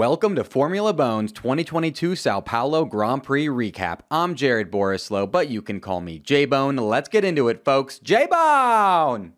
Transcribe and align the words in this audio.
Welcome 0.00 0.34
to 0.36 0.44
Formula 0.44 0.94
Bone's 0.94 1.30
2022 1.30 2.16
Sao 2.16 2.40
Paulo 2.40 2.86
Grand 2.86 3.22
Prix 3.22 3.48
recap. 3.48 3.98
I'm 4.10 4.34
Jared 4.34 4.72
Borislow, 4.72 5.30
but 5.30 5.50
you 5.50 5.60
can 5.60 5.78
call 5.78 6.00
me 6.00 6.18
J 6.18 6.46
Bone. 6.46 6.76
Let's 6.76 7.10
get 7.10 7.22
into 7.22 7.48
it, 7.48 7.66
folks. 7.66 7.98
J 7.98 8.26
Bone! 8.26 9.34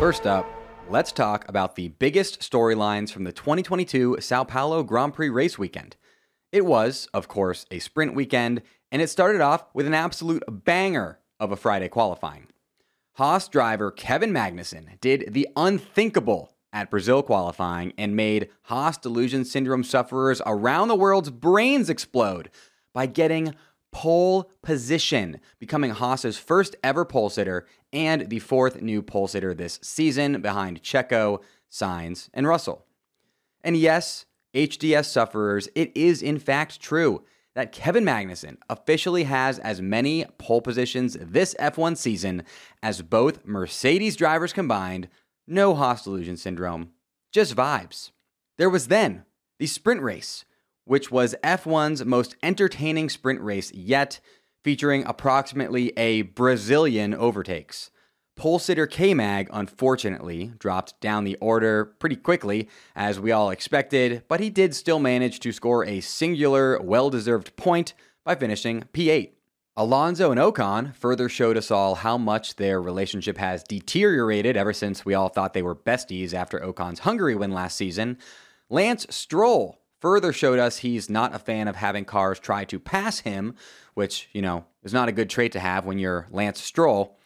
First 0.00 0.26
up, 0.26 0.50
let's 0.90 1.12
talk 1.12 1.48
about 1.48 1.76
the 1.76 1.90
biggest 2.00 2.40
storylines 2.40 3.12
from 3.12 3.22
the 3.22 3.30
2022 3.30 4.16
Sao 4.18 4.42
Paulo 4.42 4.82
Grand 4.82 5.14
Prix 5.14 5.30
race 5.30 5.56
weekend. 5.56 5.94
It 6.50 6.66
was, 6.66 7.08
of 7.14 7.28
course, 7.28 7.66
a 7.70 7.78
sprint 7.78 8.16
weekend, 8.16 8.62
and 8.90 9.00
it 9.00 9.10
started 9.10 9.40
off 9.40 9.66
with 9.74 9.86
an 9.86 9.94
absolute 9.94 10.42
banger 10.48 11.20
of 11.38 11.52
a 11.52 11.56
Friday 11.56 11.88
qualifying. 11.88 12.48
Haas 13.12 13.46
driver 13.46 13.92
Kevin 13.92 14.32
Magnussen 14.32 14.98
did 15.00 15.32
the 15.32 15.46
unthinkable 15.54 16.57
at 16.72 16.90
Brazil 16.90 17.22
qualifying 17.22 17.92
and 17.96 18.14
made 18.14 18.48
Haas 18.62 18.98
delusion 18.98 19.44
syndrome 19.44 19.84
sufferers 19.84 20.42
around 20.46 20.88
the 20.88 20.94
world's 20.94 21.30
brains 21.30 21.88
explode 21.88 22.50
by 22.92 23.06
getting 23.06 23.54
pole 23.90 24.50
position, 24.62 25.40
becoming 25.58 25.90
Haas's 25.90 26.38
first 26.38 26.76
ever 26.82 27.04
pole 27.04 27.30
sitter 27.30 27.66
and 27.92 28.28
the 28.28 28.38
fourth 28.38 28.82
new 28.82 29.02
pole 29.02 29.28
sitter 29.28 29.54
this 29.54 29.78
season 29.82 30.40
behind 30.40 30.82
Checo, 30.82 31.42
Sainz, 31.70 32.28
and 32.34 32.46
Russell. 32.46 32.84
And 33.62 33.76
yes, 33.76 34.26
HDS 34.54 35.06
sufferers, 35.06 35.68
it 35.74 35.90
is 35.96 36.22
in 36.22 36.38
fact 36.38 36.80
true 36.80 37.24
that 37.54 37.72
Kevin 37.72 38.04
Magnussen 38.04 38.56
officially 38.70 39.24
has 39.24 39.58
as 39.58 39.82
many 39.82 40.24
pole 40.38 40.60
positions 40.60 41.16
this 41.20 41.54
F1 41.58 41.96
season 41.96 42.44
as 42.82 43.02
both 43.02 43.44
Mercedes 43.44 44.16
drivers 44.16 44.52
combined 44.52 45.08
no 45.48 45.74
Haas 45.74 46.04
delusion 46.04 46.36
syndrome, 46.36 46.90
just 47.32 47.56
vibes. 47.56 48.10
There 48.58 48.70
was 48.70 48.88
then 48.88 49.24
the 49.58 49.66
sprint 49.66 50.02
race, 50.02 50.44
which 50.84 51.10
was 51.10 51.34
F1's 51.42 52.04
most 52.04 52.36
entertaining 52.42 53.08
sprint 53.08 53.40
race 53.40 53.72
yet, 53.72 54.20
featuring 54.62 55.04
approximately 55.06 55.92
a 55.96 56.22
Brazilian 56.22 57.14
overtakes. 57.14 57.90
Pole 58.36 58.58
sitter 58.60 58.86
K 58.86 59.14
Mag, 59.14 59.48
unfortunately, 59.52 60.52
dropped 60.58 61.00
down 61.00 61.24
the 61.24 61.36
order 61.40 61.84
pretty 61.84 62.14
quickly, 62.14 62.68
as 62.94 63.18
we 63.18 63.32
all 63.32 63.50
expected, 63.50 64.22
but 64.28 64.38
he 64.38 64.48
did 64.48 64.74
still 64.74 65.00
manage 65.00 65.40
to 65.40 65.52
score 65.52 65.84
a 65.84 66.00
singular, 66.00 66.80
well 66.80 67.10
deserved 67.10 67.56
point 67.56 67.94
by 68.24 68.36
finishing 68.36 68.84
P8. 68.92 69.32
Alonso 69.78 70.32
and 70.32 70.40
Ocon 70.40 70.92
further 70.96 71.28
showed 71.28 71.56
us 71.56 71.70
all 71.70 71.94
how 71.94 72.18
much 72.18 72.56
their 72.56 72.82
relationship 72.82 73.38
has 73.38 73.62
deteriorated 73.62 74.56
ever 74.56 74.72
since 74.72 75.04
we 75.04 75.14
all 75.14 75.28
thought 75.28 75.54
they 75.54 75.62
were 75.62 75.76
besties 75.76 76.34
after 76.34 76.58
Ocon's 76.58 76.98
Hungary 76.98 77.36
win 77.36 77.52
last 77.52 77.76
season. 77.76 78.18
Lance 78.68 79.06
Stroll 79.08 79.78
further 80.00 80.32
showed 80.32 80.58
us 80.58 80.78
he's 80.78 81.08
not 81.08 81.32
a 81.32 81.38
fan 81.38 81.68
of 81.68 81.76
having 81.76 82.04
cars 82.04 82.40
try 82.40 82.64
to 82.64 82.80
pass 82.80 83.20
him, 83.20 83.54
which, 83.94 84.28
you 84.32 84.42
know, 84.42 84.64
is 84.82 84.92
not 84.92 85.08
a 85.08 85.12
good 85.12 85.30
trait 85.30 85.52
to 85.52 85.60
have 85.60 85.86
when 85.86 86.00
you're 86.00 86.26
Lance 86.32 86.60
Stroll. 86.60 87.16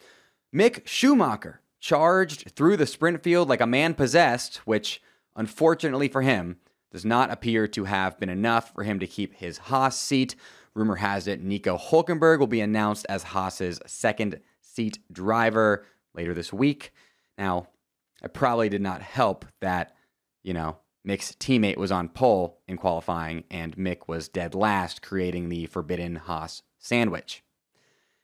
Mick 0.54 0.86
Schumacher 0.86 1.62
charged 1.80 2.50
through 2.54 2.76
the 2.76 2.84
sprint 2.84 3.22
field 3.22 3.48
like 3.48 3.62
a 3.62 3.66
man 3.66 3.94
possessed, 3.94 4.58
which, 4.66 5.00
unfortunately 5.34 6.06
for 6.06 6.20
him, 6.20 6.58
does 6.90 7.04
not 7.06 7.30
appear 7.30 7.66
to 7.66 7.84
have 7.84 8.20
been 8.20 8.28
enough 8.28 8.74
for 8.74 8.84
him 8.84 8.98
to 9.00 9.06
keep 9.06 9.36
his 9.36 9.56
Haas 9.56 9.98
seat. 9.98 10.36
Rumor 10.74 10.96
has 10.96 11.26
it 11.26 11.42
Nico 11.42 11.76
Hulkenberg 11.76 12.38
will 12.38 12.46
be 12.46 12.60
announced 12.60 13.06
as 13.08 13.22
Haas's 13.22 13.80
second 13.86 14.40
seat 14.60 14.98
driver 15.12 15.84
later 16.14 16.34
this 16.34 16.52
week. 16.52 16.92
Now, 17.36 17.68
it 18.22 18.32
probably 18.32 18.68
did 18.68 18.80
not 18.80 19.02
help 19.02 19.44
that, 19.60 19.94
you 20.42 20.54
know, 20.54 20.78
Mick's 21.06 21.32
teammate 21.32 21.76
was 21.76 21.92
on 21.92 22.08
pole 22.08 22.60
in 22.68 22.76
qualifying 22.76 23.44
and 23.50 23.76
Mick 23.76 24.06
was 24.06 24.28
dead 24.28 24.54
last, 24.54 25.02
creating 25.02 25.48
the 25.48 25.66
forbidden 25.66 26.16
Haas 26.16 26.62
sandwich. 26.78 27.42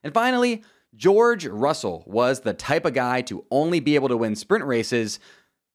And 0.03 0.15
finally, 0.15 0.63
George 0.95 1.47
Russell 1.47 2.05
was 2.07 2.41
the 2.41 2.55
type 2.55 2.85
of 2.85 2.95
guy 2.95 3.21
to 3.23 3.45
only 3.51 3.81
be 3.81 3.95
able 3.95 4.09
to 4.09 4.17
win 4.17 4.37
sprint 4.37 4.65
races. 4.65 5.19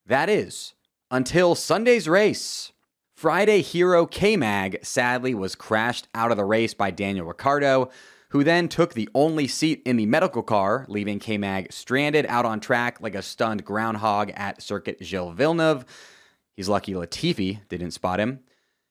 That 0.05 0.29
is, 0.29 0.73
until 1.11 1.55
Sunday's 1.55 2.07
race. 2.07 2.72
Friday 3.15 3.61
hero 3.61 4.05
K 4.05 4.35
Mag 4.35 4.79
sadly 4.83 5.33
was 5.33 5.55
crashed 5.55 6.07
out 6.13 6.31
of 6.31 6.37
the 6.37 6.43
race 6.43 6.73
by 6.73 6.91
Daniel 6.91 7.27
Ricciardo, 7.27 7.89
who 8.29 8.43
then 8.43 8.67
took 8.67 8.93
the 8.93 9.07
only 9.13 9.47
seat 9.47 9.81
in 9.85 9.95
the 9.95 10.07
medical 10.07 10.41
car, 10.41 10.85
leaving 10.89 11.19
K 11.19 11.37
Mag 11.37 11.71
stranded 11.71 12.25
out 12.25 12.45
on 12.45 12.59
track 12.59 12.99
like 12.99 13.15
a 13.15 13.21
stunned 13.21 13.63
groundhog 13.63 14.31
at 14.35 14.61
Circuit 14.61 14.97
Gilles 15.01 15.33
Villeneuve. 15.33 15.85
He's 16.55 16.67
lucky 16.67 16.93
Latifi 16.93 17.59
didn't 17.69 17.91
spot 17.91 18.19
him. 18.19 18.39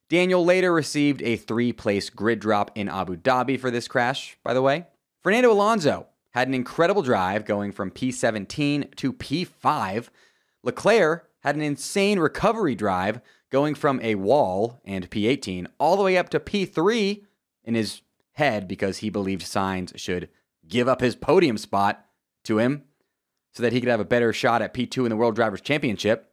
Daniel 0.08 0.44
later 0.44 0.72
received 0.72 1.20
a 1.22 1.36
three 1.36 1.72
place 1.72 2.08
grid 2.08 2.38
drop 2.38 2.70
in 2.74 2.88
Abu 2.88 3.16
Dhabi 3.16 3.58
for 3.58 3.70
this 3.70 3.88
crash, 3.88 4.36
by 4.44 4.54
the 4.54 4.62
way. 4.62 4.86
Fernando 5.22 5.50
Alonso 5.50 6.06
had 6.30 6.48
an 6.48 6.54
incredible 6.54 7.02
drive 7.02 7.44
going 7.44 7.72
from 7.72 7.90
P17 7.90 8.94
to 8.96 9.12
P5. 9.12 10.08
Leclerc 10.62 11.28
had 11.42 11.56
an 11.56 11.62
insane 11.62 12.18
recovery 12.18 12.74
drive 12.74 13.20
going 13.50 13.74
from 13.74 14.00
a 14.00 14.14
wall 14.14 14.80
and 14.84 15.10
P18 15.10 15.66
all 15.78 15.96
the 15.96 16.02
way 16.02 16.16
up 16.16 16.30
to 16.30 16.40
P3 16.40 17.22
in 17.64 17.74
his 17.74 18.00
head 18.32 18.66
because 18.66 18.98
he 18.98 19.10
believed 19.10 19.42
Sainz 19.42 19.96
should 19.98 20.28
give 20.66 20.88
up 20.88 21.00
his 21.00 21.16
podium 21.16 21.58
spot 21.58 22.04
to 22.44 22.58
him 22.58 22.84
so 23.52 23.62
that 23.62 23.72
he 23.72 23.80
could 23.80 23.90
have 23.90 24.00
a 24.00 24.04
better 24.04 24.32
shot 24.32 24.62
at 24.62 24.72
P2 24.72 25.04
in 25.04 25.10
the 25.10 25.16
World 25.16 25.34
Drivers' 25.34 25.60
Championship. 25.60 26.32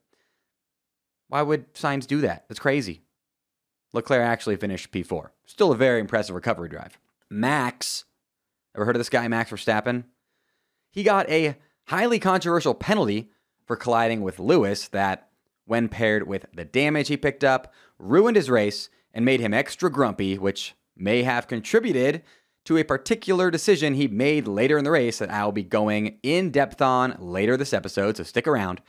Why 1.27 1.41
would 1.41 1.73
Sainz 1.73 2.07
do 2.07 2.21
that? 2.21 2.45
That's 2.47 2.59
crazy. 2.59 3.01
Leclerc 3.91 4.21
actually 4.21 4.55
finished 4.55 4.91
P4. 4.91 5.29
Still 5.45 5.71
a 5.71 5.77
very 5.77 5.99
impressive 5.99 6.35
recovery 6.35 6.69
drive. 6.69 6.97
Max, 7.29 8.05
ever 8.75 8.85
heard 8.85 8.95
of 8.95 8.99
this 8.99 9.09
guy, 9.09 9.27
Max 9.27 9.51
Verstappen? 9.51 10.05
He 10.91 11.03
got 11.03 11.29
a 11.29 11.57
highly 11.85 12.19
controversial 12.19 12.73
penalty 12.73 13.31
for 13.69 13.75
colliding 13.75 14.23
with 14.23 14.39
Lewis 14.39 14.87
that 14.87 15.29
when 15.65 15.89
paired 15.89 16.27
with 16.27 16.47
the 16.51 16.65
damage 16.65 17.07
he 17.07 17.15
picked 17.15 17.43
up, 17.43 17.71
ruined 17.99 18.35
his 18.35 18.49
race 18.49 18.89
and 19.13 19.23
made 19.23 19.39
him 19.39 19.53
extra 19.53 19.91
grumpy, 19.91 20.39
which 20.39 20.73
may 20.97 21.21
have 21.21 21.47
contributed 21.47 22.23
to 22.65 22.77
a 22.77 22.83
particular 22.83 23.51
decision 23.51 23.93
he 23.93 24.07
made 24.07 24.47
later 24.47 24.79
in 24.79 24.85
the 24.85 24.89
race 24.89 25.19
that 25.19 25.29
I'll 25.29 25.51
be 25.51 25.61
going 25.61 26.17
in 26.23 26.49
depth 26.49 26.81
on 26.81 27.15
later 27.19 27.55
this 27.57 27.71
episode, 27.71 28.17
so 28.17 28.23
stick 28.23 28.47
around. 28.47 28.81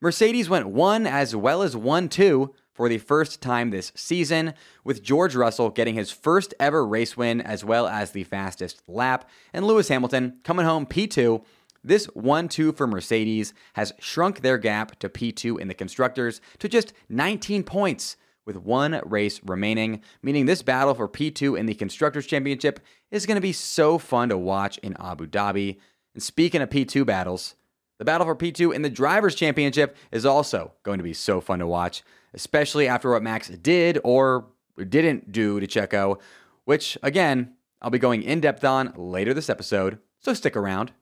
Mercedes 0.00 0.50
went 0.50 0.66
1 0.66 1.06
as 1.06 1.36
well 1.36 1.62
as 1.62 1.76
1 1.76 2.08
2 2.08 2.52
for 2.72 2.88
the 2.88 2.98
first 2.98 3.40
time 3.40 3.70
this 3.70 3.92
season, 3.94 4.54
with 4.82 5.04
George 5.04 5.36
Russell 5.36 5.70
getting 5.70 5.94
his 5.94 6.10
first 6.10 6.52
ever 6.58 6.84
race 6.84 7.16
win 7.16 7.40
as 7.40 7.64
well 7.64 7.86
as 7.86 8.10
the 8.10 8.24
fastest 8.24 8.82
lap, 8.88 9.30
and 9.52 9.64
Lewis 9.64 9.86
Hamilton 9.86 10.40
coming 10.42 10.66
home 10.66 10.84
P2 10.84 11.44
this 11.82 12.06
1 12.06 12.48
2 12.48 12.72
for 12.72 12.86
Mercedes 12.86 13.54
has 13.74 13.92
shrunk 13.98 14.40
their 14.40 14.58
gap 14.58 14.98
to 14.98 15.08
P2 15.08 15.58
in 15.58 15.68
the 15.68 15.74
Constructors 15.74 16.40
to 16.58 16.68
just 16.68 16.92
19 17.08 17.64
points 17.64 18.16
with 18.46 18.56
one 18.56 19.00
race 19.04 19.40
remaining, 19.44 20.02
meaning 20.22 20.46
this 20.46 20.62
battle 20.62 20.94
for 20.94 21.08
P2 21.08 21.58
in 21.58 21.66
the 21.66 21.74
Constructors' 21.74 22.26
Championship 22.26 22.80
is 23.10 23.26
going 23.26 23.36
to 23.36 23.40
be 23.40 23.52
so 23.52 23.98
fun 23.98 24.28
to 24.28 24.38
watch 24.38 24.78
in 24.78 24.96
Abu 24.98 25.26
Dhabi. 25.26 25.78
And 26.14 26.22
speaking 26.22 26.60
of 26.60 26.70
P2 26.70 27.06
battles, 27.06 27.54
the 27.98 28.04
battle 28.04 28.26
for 28.26 28.34
P2 28.34 28.74
in 28.74 28.82
the 28.82 28.90
Drivers' 28.90 29.34
Championship 29.34 29.96
is 30.10 30.26
also 30.26 30.72
going 30.82 30.98
to 30.98 31.04
be 31.04 31.12
so 31.12 31.40
fun 31.40 31.58
to 31.60 31.66
watch, 31.66 32.02
especially 32.34 32.88
after 32.88 33.10
what 33.10 33.22
Max 33.22 33.48
did 33.48 33.98
or 34.02 34.48
didn't 34.88 35.32
do 35.32 35.60
to 35.60 35.66
Checo, 35.66 36.18
which, 36.64 36.96
again, 37.02 37.54
I'll 37.82 37.90
be 37.90 37.98
going 37.98 38.22
in 38.22 38.40
depth 38.40 38.64
on 38.64 38.92
later 38.96 39.34
this 39.34 39.50
episode, 39.50 39.98
so 40.18 40.34
stick 40.34 40.56
around. 40.56 40.92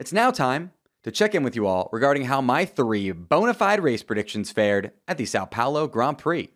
It's 0.00 0.14
now 0.14 0.30
time 0.30 0.72
to 1.02 1.10
check 1.10 1.34
in 1.34 1.42
with 1.42 1.54
you 1.54 1.66
all 1.66 1.90
regarding 1.92 2.24
how 2.24 2.40
my 2.40 2.64
three 2.64 3.12
bona 3.12 3.52
fide 3.52 3.82
race 3.82 4.02
predictions 4.02 4.50
fared 4.50 4.92
at 5.06 5.18
the 5.18 5.26
Sao 5.26 5.44
Paulo 5.44 5.86
Grand 5.86 6.16
Prix. 6.16 6.48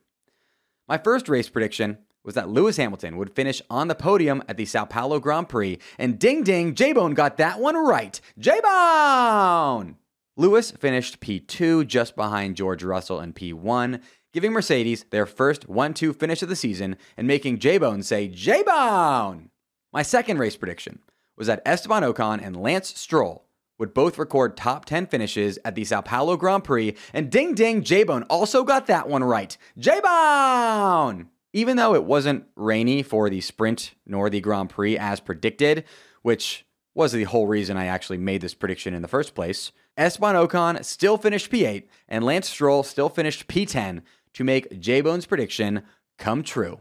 My 0.89 0.97
first 0.97 1.29
race 1.29 1.51
prediction 1.51 1.99
was 2.25 2.35
that 2.37 2.49
Lewis 2.49 2.79
Hamilton 2.79 3.19
would 3.19 3.37
finish 3.37 3.61
on 3.69 3.89
the 3.89 3.95
podium 3.95 4.43
at 4.49 4.57
the 4.57 4.65
Sao 4.65 4.87
Paulo 4.87 5.21
Grand 5.21 5.51
Prix, 5.51 5.79
and 5.99 6.19
ding 6.19 6.43
ding, 6.43 6.75
J 6.75 6.95
Bone 6.95 7.13
got 7.13 7.37
that 7.37 7.61
one 7.61 7.77
right. 7.77 8.19
J 8.39 8.63
Bone! 8.63 9.97
Lewis 10.39 10.71
finished 10.71 11.21
P2 11.21 11.87
just 11.87 12.17
behind 12.17 12.57
George 12.57 12.83
Russell 12.83 13.21
in 13.21 13.35
P1, 13.35 14.01
giving 14.33 14.53
Mercedes 14.53 15.05
their 15.11 15.27
first 15.27 15.69
1 15.69 15.93
2 15.93 16.15
finish 16.15 16.43
of 16.43 16.49
the 16.49 16.57
season 16.57 16.97
and 17.15 17.27
making 17.27 17.59
J 17.59 17.77
Bone 17.77 18.03
say 18.03 18.27
J 18.27 18.63
Bone! 18.63 19.51
My 19.93 20.01
second 20.01 20.39
race 20.39 20.57
prediction 20.57 21.01
was 21.37 21.47
that 21.47 21.63
Esteban 21.65 22.03
Ocon 22.03 22.45
and 22.45 22.57
Lance 22.57 22.99
Stroll 22.99 23.45
would 23.79 23.95
both 23.95 24.19
record 24.19 24.57
top 24.57 24.85
10 24.85 25.07
finishes 25.07 25.59
at 25.65 25.75
the 25.75 25.85
Sao 25.85 26.01
Paulo 26.01 26.37
Grand 26.37 26.65
Prix, 26.65 26.95
and 27.13 27.31
ding 27.31 27.55
ding, 27.55 27.83
J-Bone 27.83 28.23
also 28.25 28.63
got 28.63 28.87
that 28.87 29.09
one 29.09 29.25
right. 29.25 29.57
J-Bone! 29.79 31.29
Even 31.53 31.77
though 31.77 31.95
it 31.95 32.05
wasn't 32.05 32.45
rainy 32.57 33.03
for 33.03 33.29
the 33.29 33.41
sprint 33.41 33.95
nor 34.07 34.31
the 34.31 34.41
Grand 34.41 34.71
Prix 34.71 34.97
as 34.99 35.21
predicted, 35.21 35.85
which 36.23 36.65
was 36.95 37.13
the 37.13 37.25
whole 37.25 37.47
reason 37.47 37.77
I 37.77 37.87
actually 37.87 38.19
made 38.19 38.41
this 38.41 38.55
prediction 38.55 38.95
in 38.95 39.03
the 39.03 39.09
first 39.09 39.35
place. 39.35 39.73
Esteban 39.97 40.35
Ocon 40.35 40.85
still 40.85 41.17
finished 41.17 41.51
P8, 41.51 41.85
and 42.09 42.25
Lance 42.25 42.49
Stroll 42.49 42.83
still 42.83 43.09
finished 43.09 43.49
P10 43.49 44.03
to 44.35 44.45
make 44.45 44.81
J 44.81 45.01
Bone's 45.01 45.27
prediction 45.27 45.83
come 46.19 46.43
true. 46.43 46.81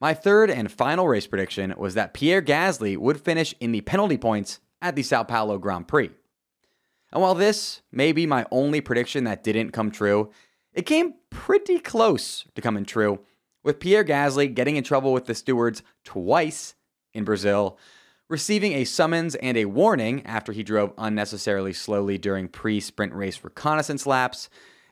My 0.00 0.14
third 0.14 0.50
and 0.50 0.72
final 0.72 1.06
race 1.06 1.26
prediction 1.26 1.74
was 1.76 1.94
that 1.94 2.14
Pierre 2.14 2.40
Gasly 2.40 2.96
would 2.96 3.20
finish 3.20 3.54
in 3.60 3.72
the 3.72 3.82
penalty 3.82 4.16
points 4.16 4.60
at 4.80 4.96
the 4.96 5.02
Sao 5.02 5.24
Paulo 5.24 5.58
Grand 5.58 5.88
Prix. 5.88 6.10
And 7.12 7.20
while 7.20 7.34
this 7.34 7.82
may 7.92 8.12
be 8.12 8.26
my 8.26 8.46
only 8.50 8.80
prediction 8.80 9.24
that 9.24 9.44
didn't 9.44 9.72
come 9.72 9.90
true, 9.90 10.30
it 10.72 10.86
came 10.86 11.14
pretty 11.28 11.78
close 11.78 12.46
to 12.54 12.62
coming 12.62 12.84
true, 12.84 13.20
with 13.62 13.80
Pierre 13.80 14.04
Gasly 14.04 14.54
getting 14.54 14.76
in 14.76 14.84
trouble 14.84 15.12
with 15.12 15.26
the 15.26 15.34
stewards 15.34 15.82
twice 16.02 16.74
in 17.12 17.24
Brazil, 17.24 17.78
receiving 18.28 18.72
a 18.72 18.84
summons 18.84 19.34
and 19.34 19.58
a 19.58 19.66
warning 19.66 20.24
after 20.24 20.52
he 20.52 20.62
drove 20.62 20.94
unnecessarily 20.96 21.74
slowly 21.74 22.16
during 22.16 22.48
pre 22.48 22.80
sprint 22.80 23.12
race 23.12 23.42
reconnaissance 23.42 24.06
laps, 24.06 24.48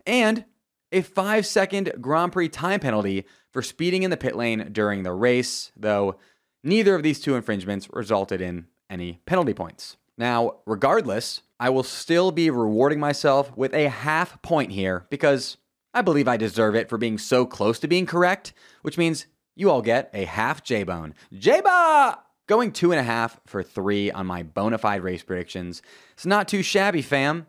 and 0.06 0.44
a 0.92 1.02
five 1.02 1.46
second 1.46 1.92
Grand 2.00 2.32
Prix 2.32 2.48
time 2.48 2.80
penalty 2.80 3.24
for 3.52 3.62
speeding 3.62 4.02
in 4.02 4.10
the 4.10 4.16
pit 4.16 4.36
lane 4.36 4.68
during 4.72 5.02
the 5.02 5.12
race, 5.12 5.72
though 5.76 6.16
neither 6.62 6.94
of 6.94 7.02
these 7.02 7.20
two 7.20 7.34
infringements 7.34 7.88
resulted 7.92 8.40
in 8.40 8.66
any 8.90 9.20
penalty 9.26 9.54
points. 9.54 9.96
Now, 10.16 10.56
regardless, 10.66 11.42
I 11.60 11.70
will 11.70 11.82
still 11.82 12.32
be 12.32 12.50
rewarding 12.50 13.00
myself 13.00 13.56
with 13.56 13.74
a 13.74 13.88
half 13.88 14.40
point 14.42 14.72
here 14.72 15.06
because 15.10 15.56
I 15.94 16.02
believe 16.02 16.28
I 16.28 16.36
deserve 16.36 16.74
it 16.74 16.88
for 16.88 16.98
being 16.98 17.18
so 17.18 17.46
close 17.46 17.78
to 17.80 17.88
being 17.88 18.06
correct, 18.06 18.52
which 18.82 18.98
means 18.98 19.26
you 19.54 19.70
all 19.70 19.82
get 19.82 20.10
a 20.12 20.24
half 20.24 20.62
J 20.62 20.84
Bone. 20.84 21.14
J 21.32 21.60
Ba! 21.60 22.18
Going 22.46 22.72
two 22.72 22.92
and 22.92 23.00
a 23.00 23.04
half 23.04 23.40
for 23.46 23.62
three 23.62 24.10
on 24.10 24.26
my 24.26 24.42
bona 24.42 24.78
fide 24.78 25.02
race 25.02 25.22
predictions. 25.22 25.82
It's 26.14 26.24
not 26.24 26.48
too 26.48 26.62
shabby, 26.62 27.02
fam. 27.02 27.46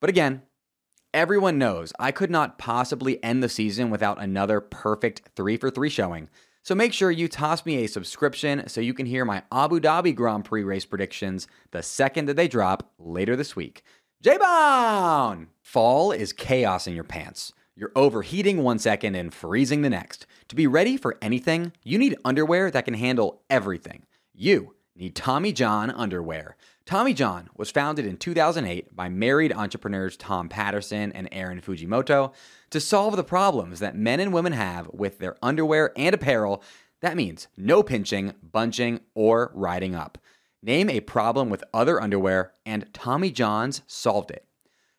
But 0.00 0.10
again, 0.10 0.42
everyone 1.12 1.58
knows 1.58 1.92
I 1.98 2.12
could 2.12 2.30
not 2.30 2.58
possibly 2.58 3.22
end 3.22 3.42
the 3.42 3.48
season 3.48 3.90
without 3.90 4.20
another 4.20 4.60
perfect 4.60 5.22
three 5.34 5.56
for 5.56 5.70
three 5.70 5.88
showing. 5.88 6.28
So 6.62 6.74
make 6.74 6.92
sure 6.92 7.10
you 7.10 7.26
toss 7.26 7.64
me 7.64 7.82
a 7.82 7.88
subscription 7.88 8.68
so 8.68 8.80
you 8.80 8.94
can 8.94 9.06
hear 9.06 9.24
my 9.24 9.42
Abu 9.50 9.80
Dhabi 9.80 10.14
Grand 10.14 10.44
Prix 10.44 10.62
race 10.62 10.84
predictions 10.84 11.48
the 11.70 11.82
second 11.82 12.26
that 12.26 12.36
they 12.36 12.48
drop 12.48 12.92
later 12.98 13.34
this 13.34 13.56
week. 13.56 13.82
J 14.22 14.36
Bone! 14.36 15.48
Fall 15.62 16.12
is 16.12 16.32
chaos 16.32 16.86
in 16.86 16.94
your 16.94 17.04
pants. 17.04 17.52
You're 17.74 17.92
overheating 17.96 18.62
one 18.62 18.78
second 18.78 19.14
and 19.14 19.32
freezing 19.32 19.80
the 19.80 19.88
next. 19.88 20.26
To 20.48 20.56
be 20.56 20.66
ready 20.66 20.98
for 20.98 21.16
anything, 21.22 21.72
you 21.82 21.96
need 21.96 22.18
underwear 22.24 22.70
that 22.70 22.84
can 22.84 22.94
handle 22.94 23.40
everything. 23.48 24.04
You 24.34 24.74
need 24.94 25.16
Tommy 25.16 25.52
John 25.52 25.90
underwear. 25.90 26.56
Tommy 26.90 27.14
John 27.14 27.48
was 27.56 27.70
founded 27.70 28.04
in 28.04 28.16
2008 28.16 28.96
by 28.96 29.08
married 29.08 29.52
entrepreneurs 29.52 30.16
Tom 30.16 30.48
Patterson 30.48 31.12
and 31.12 31.28
Aaron 31.30 31.60
Fujimoto 31.60 32.32
to 32.70 32.80
solve 32.80 33.14
the 33.14 33.22
problems 33.22 33.78
that 33.78 33.94
men 33.94 34.18
and 34.18 34.32
women 34.32 34.54
have 34.54 34.88
with 34.92 35.20
their 35.20 35.36
underwear 35.40 35.92
and 35.96 36.16
apparel. 36.16 36.64
That 37.00 37.14
means 37.14 37.46
no 37.56 37.84
pinching, 37.84 38.34
bunching, 38.42 39.02
or 39.14 39.52
riding 39.54 39.94
up. 39.94 40.18
Name 40.64 40.90
a 40.90 40.98
problem 40.98 41.48
with 41.48 41.62
other 41.72 42.02
underwear, 42.02 42.54
and 42.66 42.92
Tommy 42.92 43.30
John's 43.30 43.82
solved 43.86 44.32
it. 44.32 44.44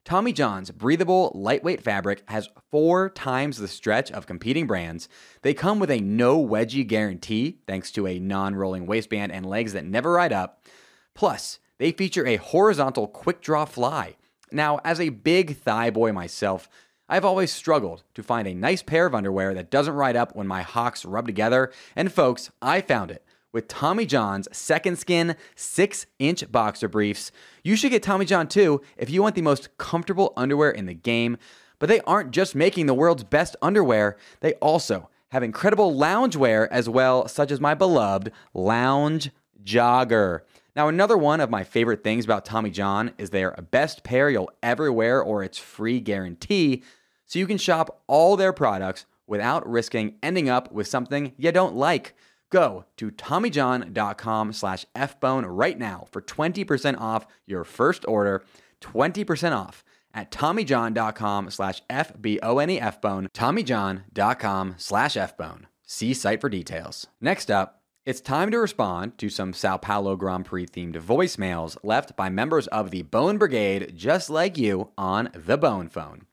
Tommy 0.06 0.32
John's 0.32 0.72
breathable, 0.72 1.34
lightweight 1.36 1.84
fabric 1.84 2.24
has 2.30 2.48
four 2.70 3.10
times 3.10 3.58
the 3.58 3.68
stretch 3.68 4.10
of 4.14 4.26
competing 4.26 4.66
brands. 4.66 5.10
They 5.42 5.54
come 5.54 5.78
with 5.78 5.92
a 5.92 6.00
no 6.00 6.42
wedgie 6.42 6.88
guarantee, 6.88 7.58
thanks 7.68 7.92
to 7.92 8.08
a 8.08 8.18
non 8.18 8.56
rolling 8.56 8.86
waistband 8.86 9.34
and 9.34 9.46
legs 9.46 9.74
that 9.74 9.84
never 9.84 10.14
ride 10.14 10.32
up. 10.32 10.66
Plus, 11.14 11.60
they 11.82 11.92
feature 11.92 12.28
a 12.28 12.36
horizontal 12.36 13.08
quick 13.08 13.42
draw 13.42 13.66
fly. 13.66 14.16
Now, 14.52 14.80
as 14.86 15.00
a 15.00 15.10
big 15.10 15.58
thigh 15.58 15.90
boy 15.90 16.12
myself, 16.12 16.70
I've 17.10 17.26
always 17.26 17.52
struggled 17.52 18.04
to 18.14 18.22
find 18.22 18.48
a 18.48 18.54
nice 18.54 18.84
pair 18.84 19.08
of 19.08 19.16
underwear 19.16 19.56
that 19.56 19.72
doesn't 19.72 19.96
ride 19.96 20.16
up 20.16 20.36
when 20.36 20.46
my 20.46 20.62
hocks 20.62 21.06
rub 21.06 21.26
together, 21.26 21.72
and 21.96 22.14
folks, 22.14 22.52
I 22.62 22.82
found 22.82 23.10
it 23.10 23.26
with 23.52 23.68
Tommy 23.68 24.06
John's 24.06 24.48
second 24.56 25.00
skin 25.00 25.36
6 25.56 26.06
inch 26.20 26.52
boxer 26.52 26.88
briefs. 26.88 27.32
You 27.64 27.76
should 27.76 27.90
get 27.90 28.04
Tommy 28.04 28.26
John 28.26 28.48
too 28.48 28.84
if 28.96 29.10
you 29.10 29.24
want 29.24 29.34
the 29.34 29.42
most 29.42 29.76
comfortable 29.80 30.34
underwear 30.38 30.70
in 30.70 30.86
the 30.86 30.94
game. 30.94 31.38
But 31.80 31.90
they 31.90 32.02
aren't 32.02 32.30
just 32.30 32.54
making 32.54 32.86
the 32.86 32.94
world's 32.94 33.24
best 33.24 33.56
underwear, 33.60 34.18
they 34.42 34.54
also 34.54 35.10
have 35.30 35.42
incredible 35.42 35.96
loungewear 35.96 36.68
as 36.70 36.88
well, 36.88 37.28
such 37.28 37.50
as 37.50 37.60
my 37.60 37.74
beloved 37.74 38.32
Lounge 38.54 39.32
Jogger. 39.64 40.42
Now, 40.76 40.88
another 40.88 41.18
one 41.18 41.42
of 41.42 41.50
my 41.50 41.64
favorite 41.64 42.04
things 42.04 42.26
about 42.26 42.46
Tommy 42.46 42.70
John 42.70 43.12
is 43.18 43.30
their 43.30 43.52
best 43.72 44.04
pair 44.04 44.30
you'll 44.30 44.52
ever 44.64 44.92
wear 44.92 45.22
or 45.22 45.44
its 45.44 45.58
free 45.58 46.00
guarantee. 46.00 46.84
So 47.26 47.40
you 47.40 47.48
can 47.48 47.58
shop 47.58 48.02
all 48.08 48.38
their 48.38 48.54
products 48.54 49.06
without 49.28 49.68
risking 49.70 50.16
ending 50.22 50.50
up 50.50 50.72
with 50.72 50.88
something 50.88 51.34
you 51.38 51.52
don't 51.52 51.76
like. 51.76 52.14
Go 52.50 52.86
to 52.98 53.12
TommyJohn.com 53.12 54.54
slash 54.54 54.86
FBone 54.96 55.46
right 55.48 55.80
now 55.80 56.08
for 56.12 56.22
20% 56.22 57.00
off 57.00 57.26
your 57.46 57.64
first 57.64 58.06
order. 58.08 58.44
20% 58.82 59.56
off 59.56 59.84
at 60.14 60.32
TommyJohn.com 60.32 61.50
slash 61.50 61.82
F-B-O-N-E 61.90 62.80
F-Bone. 62.80 63.30
TommyJohn.com 63.34 64.76
slash 64.78 65.18
F-Bone. 65.18 65.68
See 65.86 66.14
site 66.14 66.42
for 66.42 66.50
details. 66.50 67.08
Next 67.22 67.50
up, 67.50 67.81
it's 68.04 68.20
time 68.20 68.50
to 68.50 68.58
respond 68.58 69.16
to 69.20 69.30
some 69.30 69.54
Sao 69.54 69.78
Paulo 69.78 70.16
Grand 70.16 70.46
Prix 70.46 70.66
themed 70.66 71.00
voicemails 71.00 71.78
left 71.84 72.16
by 72.16 72.30
members 72.30 72.66
of 72.68 72.90
the 72.90 73.04
Bone 73.04 73.38
Brigade 73.38 73.94
just 73.96 74.28
like 74.28 74.58
you 74.58 74.90
on 74.98 75.30
the 75.36 75.56
Bone 75.56 75.88
Phone. 75.88 76.26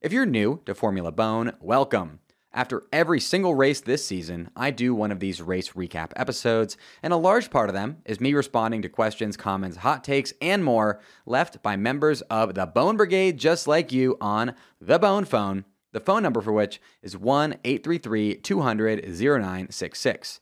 If 0.00 0.14
you're 0.14 0.24
new 0.24 0.62
to 0.64 0.74
Formula 0.74 1.12
Bone, 1.12 1.52
welcome. 1.60 2.20
After 2.54 2.84
every 2.90 3.20
single 3.20 3.54
race 3.54 3.82
this 3.82 4.04
season, 4.04 4.48
I 4.56 4.70
do 4.70 4.94
one 4.94 5.12
of 5.12 5.20
these 5.20 5.42
race 5.42 5.72
recap 5.72 6.12
episodes, 6.16 6.78
and 7.02 7.12
a 7.12 7.18
large 7.18 7.50
part 7.50 7.68
of 7.68 7.74
them 7.74 7.98
is 8.06 8.18
me 8.18 8.32
responding 8.32 8.80
to 8.80 8.88
questions, 8.88 9.36
comments, 9.36 9.76
hot 9.76 10.02
takes, 10.02 10.32
and 10.40 10.64
more 10.64 11.00
left 11.26 11.62
by 11.62 11.76
members 11.76 12.22
of 12.22 12.54
the 12.54 12.64
Bone 12.64 12.96
Brigade 12.96 13.36
just 13.36 13.68
like 13.68 13.92
you 13.92 14.16
on 14.22 14.54
the 14.80 14.98
Bone 14.98 15.26
Phone, 15.26 15.66
the 15.92 16.00
phone 16.00 16.22
number 16.22 16.40
for 16.40 16.52
which 16.52 16.80
is 17.02 17.14
1 17.14 17.56
833 17.62 18.36
200 18.36 19.04
0966. 19.04 20.40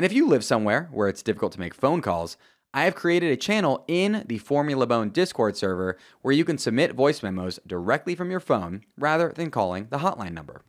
And 0.00 0.06
if 0.06 0.14
you 0.14 0.26
live 0.26 0.42
somewhere 0.42 0.88
where 0.92 1.08
it's 1.08 1.22
difficult 1.22 1.52
to 1.52 1.60
make 1.60 1.74
phone 1.74 2.00
calls, 2.00 2.38
I 2.72 2.84
have 2.84 2.94
created 2.94 3.32
a 3.32 3.36
channel 3.36 3.84
in 3.86 4.24
the 4.26 4.38
Formula 4.38 4.86
Bone 4.86 5.10
Discord 5.10 5.58
server 5.58 5.98
where 6.22 6.32
you 6.32 6.42
can 6.42 6.56
submit 6.56 6.94
voice 6.94 7.22
memos 7.22 7.60
directly 7.66 8.14
from 8.14 8.30
your 8.30 8.40
phone 8.40 8.80
rather 8.96 9.28
than 9.28 9.50
calling 9.50 9.88
the 9.90 9.98
hotline 9.98 10.32
number. 10.32 10.62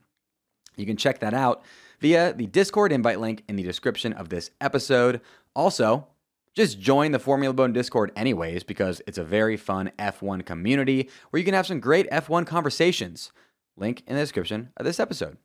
You 0.75 0.85
can 0.85 0.97
check 0.97 1.19
that 1.19 1.33
out 1.33 1.63
via 2.01 2.33
the 2.33 2.45
Discord 2.45 2.91
invite 2.91 3.21
link 3.21 3.45
in 3.47 3.55
the 3.55 3.63
description 3.63 4.11
of 4.11 4.27
this 4.27 4.51
episode. 4.59 5.21
Also, 5.55 6.07
just 6.53 6.81
join 6.81 7.13
the 7.13 7.17
Formula 7.17 7.53
Bone 7.53 7.71
Discord 7.71 8.11
anyways 8.17 8.63
because 8.63 9.01
it's 9.07 9.17
a 9.17 9.23
very 9.23 9.55
fun 9.55 9.93
F1 9.97 10.45
community 10.45 11.09
where 11.29 11.39
you 11.39 11.45
can 11.45 11.53
have 11.53 11.67
some 11.67 11.79
great 11.79 12.09
F1 12.09 12.45
conversations. 12.45 13.31
Link 13.77 14.03
in 14.07 14.15
the 14.15 14.21
description 14.23 14.71
of 14.75 14.85
this 14.85 14.99
episode. 14.99 15.37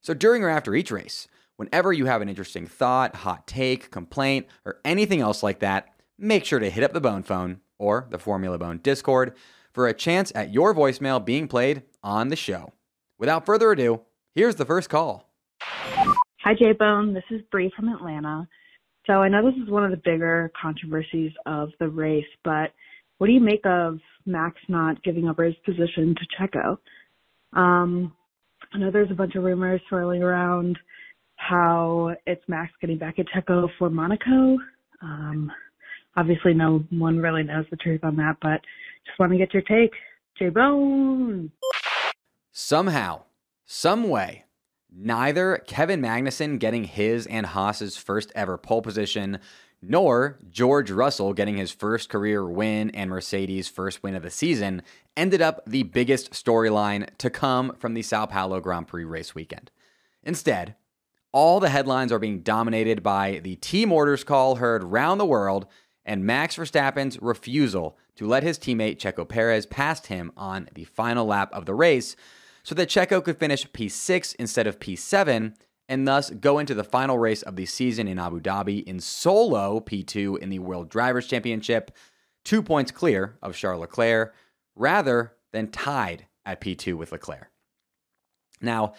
So 0.00 0.14
during 0.14 0.42
or 0.42 0.48
after 0.48 0.74
each 0.74 0.90
race, 0.90 1.28
whenever 1.56 1.92
you 1.92 2.06
have 2.06 2.22
an 2.22 2.28
interesting 2.28 2.66
thought, 2.66 3.16
hot 3.16 3.46
take, 3.46 3.90
complaint, 3.90 4.46
or 4.64 4.80
anything 4.84 5.20
else 5.20 5.42
like 5.42 5.60
that, 5.60 5.88
make 6.18 6.44
sure 6.44 6.58
to 6.58 6.70
hit 6.70 6.84
up 6.84 6.92
the 6.92 7.00
Bone 7.00 7.22
Phone 7.22 7.60
or 7.78 8.06
the 8.10 8.18
Formula 8.18 8.58
Bone 8.58 8.78
Discord 8.82 9.34
for 9.72 9.88
a 9.88 9.94
chance 9.94 10.32
at 10.34 10.52
your 10.52 10.74
voicemail 10.74 11.24
being 11.24 11.48
played 11.48 11.82
on 12.02 12.28
the 12.28 12.36
show. 12.36 12.72
Without 13.18 13.46
further 13.46 13.72
ado, 13.72 14.00
Here's 14.34 14.56
the 14.56 14.64
first 14.64 14.90
call. 14.90 15.30
Hi, 15.60 16.54
J 16.58 16.72
Bone. 16.72 17.14
This 17.14 17.22
is 17.30 17.40
Bree 17.52 17.70
from 17.76 17.88
Atlanta. 17.88 18.48
So 19.06 19.22
I 19.22 19.28
know 19.28 19.48
this 19.48 19.62
is 19.62 19.70
one 19.70 19.84
of 19.84 19.92
the 19.92 20.00
bigger 20.04 20.50
controversies 20.60 21.30
of 21.46 21.70
the 21.78 21.88
race, 21.88 22.24
but 22.42 22.72
what 23.18 23.28
do 23.28 23.32
you 23.32 23.40
make 23.40 23.64
of 23.64 24.00
Max 24.26 24.56
not 24.68 25.00
giving 25.04 25.28
up 25.28 25.38
his 25.38 25.54
position 25.64 26.16
to 26.16 26.26
Checo? 26.36 26.78
Um, 27.56 28.12
I 28.72 28.78
know 28.78 28.90
there's 28.90 29.10
a 29.12 29.14
bunch 29.14 29.36
of 29.36 29.44
rumors 29.44 29.80
swirling 29.88 30.24
around 30.24 30.76
how 31.48 32.14
it's 32.26 32.42
Max 32.48 32.72
getting 32.80 32.98
back 32.98 33.18
at 33.18 33.26
Checo 33.26 33.68
for 33.78 33.90
Monaco. 33.90 34.56
Um, 35.02 35.52
obviously, 36.16 36.54
no 36.54 36.84
one 36.90 37.18
really 37.18 37.42
knows 37.42 37.66
the 37.70 37.76
truth 37.76 38.02
on 38.02 38.16
that, 38.16 38.36
but 38.40 38.60
just 39.04 39.18
want 39.18 39.32
to 39.32 39.38
get 39.38 39.52
your 39.52 39.62
take. 39.62 39.92
J 40.38 40.48
Bone. 40.48 41.50
Somehow, 42.50 43.22
some 43.66 44.08
way, 44.08 44.44
neither 44.90 45.62
Kevin 45.66 46.00
Magnussen 46.00 46.58
getting 46.58 46.84
his 46.84 47.26
and 47.26 47.46
Haas's 47.46 47.96
first 47.96 48.32
ever 48.34 48.56
pole 48.56 48.82
position, 48.82 49.38
nor 49.82 50.38
George 50.50 50.90
Russell 50.90 51.34
getting 51.34 51.56
his 51.56 51.70
first 51.70 52.08
career 52.08 52.44
win 52.44 52.90
and 52.90 53.10
Mercedes' 53.10 53.68
first 53.68 54.02
win 54.02 54.14
of 54.14 54.22
the 54.22 54.30
season 54.30 54.82
ended 55.16 55.42
up 55.42 55.62
the 55.66 55.82
biggest 55.82 56.32
storyline 56.32 57.08
to 57.18 57.28
come 57.28 57.74
from 57.78 57.94
the 57.94 58.02
Sao 58.02 58.26
Paulo 58.26 58.60
Grand 58.60 58.88
Prix 58.88 59.04
race 59.04 59.34
weekend. 59.34 59.70
Instead, 60.22 60.74
all 61.34 61.58
the 61.58 61.68
headlines 61.68 62.12
are 62.12 62.20
being 62.20 62.42
dominated 62.42 63.02
by 63.02 63.40
the 63.42 63.56
team 63.56 63.90
orders 63.90 64.22
call 64.22 64.54
heard 64.54 64.84
round 64.84 65.18
the 65.18 65.26
world 65.26 65.66
and 66.04 66.24
Max 66.24 66.54
Verstappen's 66.54 67.20
refusal 67.20 67.98
to 68.14 68.28
let 68.28 68.44
his 68.44 68.56
teammate 68.56 68.98
Checo 68.98 69.28
Perez 69.28 69.66
pass 69.66 70.06
him 70.06 70.30
on 70.36 70.68
the 70.74 70.84
final 70.84 71.26
lap 71.26 71.52
of 71.52 71.66
the 71.66 71.74
race 71.74 72.14
so 72.62 72.72
that 72.76 72.88
Checo 72.88 73.22
could 73.22 73.36
finish 73.36 73.68
P6 73.68 74.36
instead 74.36 74.68
of 74.68 74.78
P7 74.78 75.56
and 75.88 76.06
thus 76.06 76.30
go 76.30 76.60
into 76.60 76.72
the 76.72 76.84
final 76.84 77.18
race 77.18 77.42
of 77.42 77.56
the 77.56 77.66
season 77.66 78.06
in 78.06 78.20
Abu 78.20 78.40
Dhabi 78.40 78.84
in 78.84 79.00
solo 79.00 79.80
P2 79.80 80.38
in 80.38 80.50
the 80.50 80.60
World 80.60 80.88
Drivers' 80.88 81.26
Championship, 81.26 81.90
two 82.44 82.62
points 82.62 82.92
clear 82.92 83.38
of 83.42 83.56
Charles 83.56 83.80
Leclerc, 83.80 84.32
rather 84.76 85.32
than 85.52 85.72
tied 85.72 86.26
at 86.46 86.60
P2 86.60 86.94
with 86.94 87.10
Leclerc. 87.10 87.50
Now, 88.60 88.94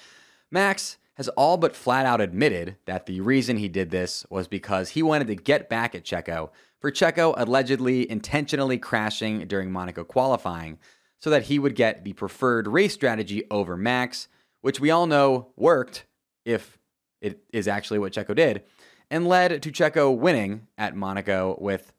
Max 0.51 0.97
has 1.15 1.27
all 1.29 1.57
but 1.57 1.75
flat 1.75 2.05
out 2.05 2.21
admitted 2.21 2.75
that 2.85 3.05
the 3.05 3.21
reason 3.21 3.57
he 3.57 3.67
did 3.67 3.89
this 3.89 4.25
was 4.29 4.47
because 4.47 4.89
he 4.89 5.03
wanted 5.03 5.27
to 5.27 5.35
get 5.35 5.69
back 5.69 5.95
at 5.95 6.03
Checo 6.03 6.49
for 6.79 6.91
Checo 6.91 7.33
allegedly 7.37 8.09
intentionally 8.09 8.77
crashing 8.77 9.47
during 9.47 9.71
Monaco 9.71 10.03
qualifying 10.03 10.77
so 11.17 11.29
that 11.29 11.43
he 11.43 11.57
would 11.57 11.75
get 11.75 12.03
the 12.03 12.13
preferred 12.13 12.67
race 12.67 12.93
strategy 12.93 13.43
over 13.49 13.77
Max, 13.77 14.27
which 14.61 14.79
we 14.79 14.91
all 14.91 15.07
know 15.07 15.47
worked 15.55 16.05
if 16.43 16.77
it 17.21 17.39
is 17.51 17.67
actually 17.67 17.99
what 17.99 18.13
Checo 18.13 18.35
did, 18.35 18.63
and 19.09 19.27
led 19.27 19.63
to 19.63 19.71
Checo 19.71 20.15
winning 20.15 20.67
at 20.77 20.95
Monaco 20.95 21.57
with 21.59 21.93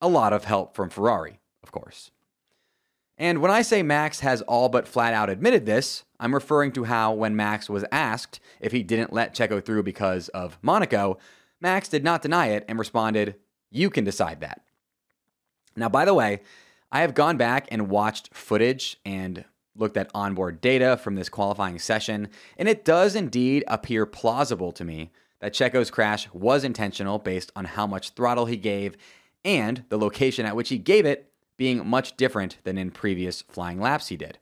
a 0.00 0.08
lot 0.08 0.32
of 0.32 0.44
help 0.44 0.74
from 0.74 0.90
Ferrari, 0.90 1.38
of 1.62 1.70
course. 1.70 2.10
And 3.18 3.40
when 3.40 3.50
I 3.50 3.62
say 3.62 3.82
Max 3.82 4.20
has 4.20 4.42
all 4.42 4.68
but 4.68 4.88
flat 4.88 5.14
out 5.14 5.30
admitted 5.30 5.66
this, 5.66 6.04
I'm 6.18 6.34
referring 6.34 6.72
to 6.72 6.84
how 6.84 7.12
when 7.12 7.36
Max 7.36 7.68
was 7.68 7.84
asked 7.92 8.40
if 8.60 8.72
he 8.72 8.82
didn't 8.82 9.12
let 9.12 9.34
Checo 9.34 9.64
through 9.64 9.82
because 9.82 10.28
of 10.28 10.58
Monaco, 10.62 11.18
Max 11.60 11.88
did 11.88 12.02
not 12.02 12.22
deny 12.22 12.48
it 12.48 12.64
and 12.68 12.78
responded, 12.78 13.36
You 13.70 13.90
can 13.90 14.04
decide 14.04 14.40
that. 14.40 14.62
Now, 15.76 15.88
by 15.88 16.04
the 16.04 16.14
way, 16.14 16.40
I 16.90 17.00
have 17.00 17.14
gone 17.14 17.36
back 17.36 17.68
and 17.70 17.88
watched 17.88 18.34
footage 18.34 18.98
and 19.04 19.44
looked 19.74 19.96
at 19.96 20.10
onboard 20.14 20.60
data 20.60 20.96
from 20.96 21.14
this 21.14 21.28
qualifying 21.28 21.78
session, 21.78 22.28
and 22.58 22.68
it 22.68 22.84
does 22.84 23.14
indeed 23.14 23.64
appear 23.66 24.04
plausible 24.04 24.72
to 24.72 24.84
me 24.84 25.10
that 25.40 25.54
Checo's 25.54 25.90
crash 25.90 26.28
was 26.32 26.64
intentional 26.64 27.18
based 27.18 27.50
on 27.56 27.64
how 27.64 27.86
much 27.86 28.10
throttle 28.10 28.46
he 28.46 28.56
gave 28.56 28.96
and 29.44 29.84
the 29.88 29.98
location 29.98 30.46
at 30.46 30.54
which 30.54 30.68
he 30.68 30.78
gave 30.78 31.06
it 31.06 31.31
being 31.62 31.86
much 31.86 32.16
different 32.16 32.58
than 32.64 32.76
in 32.76 32.90
previous 32.90 33.42
flying 33.42 33.78
laps 33.78 34.08
he 34.08 34.16
did. 34.16 34.36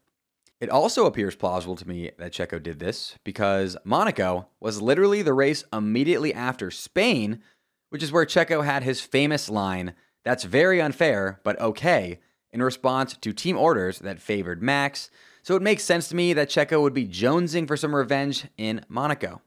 It 0.58 0.70
also 0.70 1.04
appears 1.04 1.36
plausible 1.36 1.76
to 1.76 1.86
me 1.86 2.10
that 2.16 2.32
Checo 2.32 2.62
did 2.62 2.78
this 2.78 3.18
because 3.24 3.76
Monaco 3.84 4.48
was 4.58 4.80
literally 4.80 5.20
the 5.20 5.34
race 5.34 5.62
immediately 5.70 6.32
after 6.32 6.70
Spain, 6.70 7.42
which 7.90 8.02
is 8.02 8.10
where 8.10 8.24
Checo 8.24 8.64
had 8.64 8.84
his 8.84 9.02
famous 9.02 9.50
line, 9.50 9.92
That's 10.24 10.44
very 10.44 10.80
unfair, 10.80 11.42
but 11.44 11.60
okay, 11.60 12.20
in 12.52 12.62
response 12.62 13.14
to 13.20 13.34
team 13.34 13.58
orders 13.58 13.98
that 13.98 14.18
favored 14.18 14.62
Max, 14.62 15.10
so 15.42 15.56
it 15.56 15.62
makes 15.62 15.84
sense 15.84 16.08
to 16.08 16.16
me 16.16 16.32
that 16.32 16.48
Checo 16.48 16.80
would 16.80 16.94
be 16.94 17.06
jonesing 17.06 17.68
for 17.68 17.76
some 17.76 17.94
revenge 17.94 18.46
in 18.56 18.82
Monaco. 18.88 19.42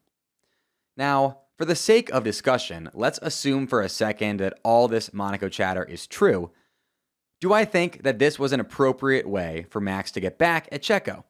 Now, 0.96 1.40
for 1.58 1.66
the 1.66 1.76
sake 1.76 2.12
of 2.12 2.24
discussion, 2.24 2.92
let's 2.94 3.18
assume 3.24 3.66
for 3.66 3.82
a 3.82 3.90
second 3.90 4.42
that 4.42 4.60
all 4.64 4.88
this 4.88 5.12
Monaco 5.12 5.50
chatter 5.50 5.84
is 5.84 6.06
true. 6.06 6.52
Do 7.44 7.52
I 7.52 7.66
think 7.66 8.04
that 8.04 8.20
this 8.20 8.40
was 8.40 8.54
an 8.54 8.62
appropriate 8.62 9.28
way 9.28 9.66
for 9.70 9.82
Max 9.82 10.12
to 10.12 10.22
get 10.22 10.38
back 10.38 10.70
at 10.72 10.82
Checo? 10.82 11.26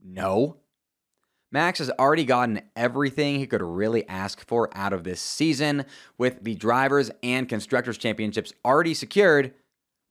No. 0.00 0.58
Max 1.50 1.80
has 1.80 1.90
already 1.98 2.24
gotten 2.24 2.62
everything 2.76 3.40
he 3.40 3.48
could 3.48 3.60
really 3.60 4.08
ask 4.08 4.46
for 4.46 4.70
out 4.72 4.92
of 4.92 5.02
this 5.02 5.20
season, 5.20 5.84
with 6.16 6.44
the 6.44 6.54
Drivers' 6.54 7.10
and 7.24 7.48
Constructors' 7.48 7.98
Championships 7.98 8.52
already 8.64 8.94
secured 8.94 9.52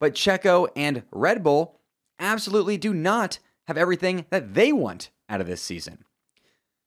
but 0.01 0.15
Checo 0.15 0.67
and 0.75 1.03
Red 1.13 1.41
Bull 1.41 1.79
absolutely 2.19 2.75
do 2.75 2.93
not 2.93 3.39
have 3.67 3.77
everything 3.77 4.25
that 4.31 4.53
they 4.53 4.73
want 4.73 5.11
out 5.29 5.39
of 5.39 5.47
this 5.47 5.61
season. 5.61 6.03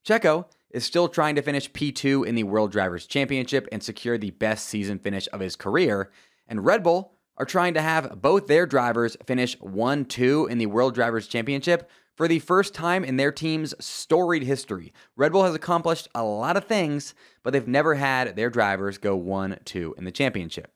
Checo 0.06 0.44
is 0.68 0.84
still 0.84 1.08
trying 1.08 1.36
to 1.36 1.40
finish 1.40 1.72
P2 1.72 2.26
in 2.26 2.34
the 2.34 2.44
World 2.44 2.72
Drivers' 2.72 3.06
Championship 3.06 3.66
and 3.72 3.82
secure 3.82 4.18
the 4.18 4.32
best 4.32 4.66
season 4.66 4.98
finish 4.98 5.28
of 5.32 5.40
his 5.40 5.56
career, 5.56 6.10
and 6.46 6.66
Red 6.66 6.82
Bull 6.82 7.14
are 7.38 7.46
trying 7.46 7.72
to 7.74 7.80
have 7.80 8.20
both 8.20 8.46
their 8.46 8.66
drivers 8.66 9.16
finish 9.24 9.58
1 9.60 10.04
2 10.04 10.48
in 10.50 10.58
the 10.58 10.66
World 10.66 10.94
Drivers' 10.94 11.28
Championship 11.28 11.88
for 12.16 12.26
the 12.26 12.40
first 12.40 12.74
time 12.74 13.04
in 13.04 13.16
their 13.16 13.30
team's 13.30 13.74
storied 13.78 14.42
history. 14.42 14.92
Red 15.16 15.30
Bull 15.30 15.44
has 15.44 15.54
accomplished 15.54 16.08
a 16.14 16.24
lot 16.24 16.56
of 16.56 16.64
things, 16.64 17.14
but 17.44 17.52
they've 17.52 17.68
never 17.68 17.94
had 17.94 18.34
their 18.34 18.50
drivers 18.50 18.98
go 18.98 19.14
1 19.16 19.60
2 19.64 19.94
in 19.96 20.04
the 20.04 20.10
championship. 20.10 20.72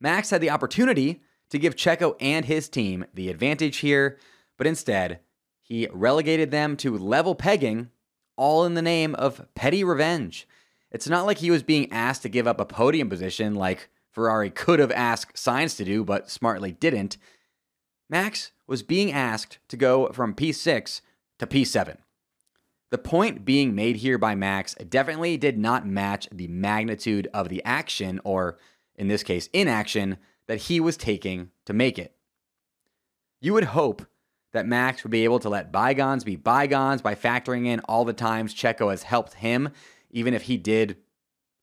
Max 0.00 0.30
had 0.30 0.40
the 0.40 0.50
opportunity 0.50 1.22
to 1.48 1.58
give 1.58 1.76
Checo 1.76 2.16
and 2.20 2.44
his 2.44 2.68
team 2.68 3.04
the 3.14 3.30
advantage 3.30 3.78
here, 3.78 4.18
but 4.58 4.66
instead, 4.66 5.20
he 5.62 5.88
relegated 5.92 6.50
them 6.50 6.76
to 6.78 6.98
level 6.98 7.36
pegging, 7.36 7.90
all 8.36 8.64
in 8.64 8.74
the 8.74 8.82
name 8.82 9.14
of 9.14 9.46
petty 9.54 9.84
revenge. 9.84 10.48
It's 10.90 11.08
not 11.08 11.24
like 11.24 11.38
he 11.38 11.50
was 11.50 11.62
being 11.62 11.90
asked 11.92 12.22
to 12.22 12.28
give 12.28 12.48
up 12.48 12.60
a 12.60 12.64
podium 12.64 13.08
position 13.08 13.54
like 13.54 13.88
Ferrari 14.14 14.48
could 14.48 14.78
have 14.78 14.92
asked 14.92 15.36
Sainz 15.36 15.76
to 15.76 15.84
do, 15.84 16.04
but 16.04 16.30
smartly 16.30 16.72
didn't. 16.72 17.18
Max 18.08 18.52
was 18.66 18.82
being 18.82 19.12
asked 19.12 19.58
to 19.68 19.76
go 19.76 20.08
from 20.12 20.34
P6 20.34 21.00
to 21.38 21.46
P7. 21.46 21.96
The 22.90 22.98
point 22.98 23.44
being 23.44 23.74
made 23.74 23.96
here 23.96 24.18
by 24.18 24.34
Max 24.34 24.74
definitely 24.74 25.36
did 25.36 25.58
not 25.58 25.86
match 25.86 26.28
the 26.30 26.46
magnitude 26.46 27.28
of 27.34 27.48
the 27.48 27.62
action 27.64 28.20
or 28.24 28.56
in 28.96 29.08
this 29.08 29.22
case 29.22 29.48
inaction, 29.52 30.18
that 30.46 30.62
he 30.62 30.80
was 30.80 30.96
taking 30.96 31.50
to 31.64 31.72
make 31.72 31.98
it. 31.98 32.14
You 33.40 33.52
would 33.54 33.64
hope 33.64 34.06
that 34.52 34.66
Max 34.66 35.02
would 35.02 35.10
be 35.10 35.24
able 35.24 35.40
to 35.40 35.48
let 35.48 35.72
bygones 35.72 36.24
be 36.24 36.36
bygones 36.36 37.02
by 37.02 37.14
factoring 37.14 37.66
in 37.66 37.80
all 37.80 38.04
the 38.04 38.12
times 38.12 38.54
Checo 38.54 38.90
has 38.90 39.02
helped 39.02 39.34
him, 39.34 39.70
even 40.10 40.32
if 40.34 40.42
he 40.42 40.56
did 40.56 40.96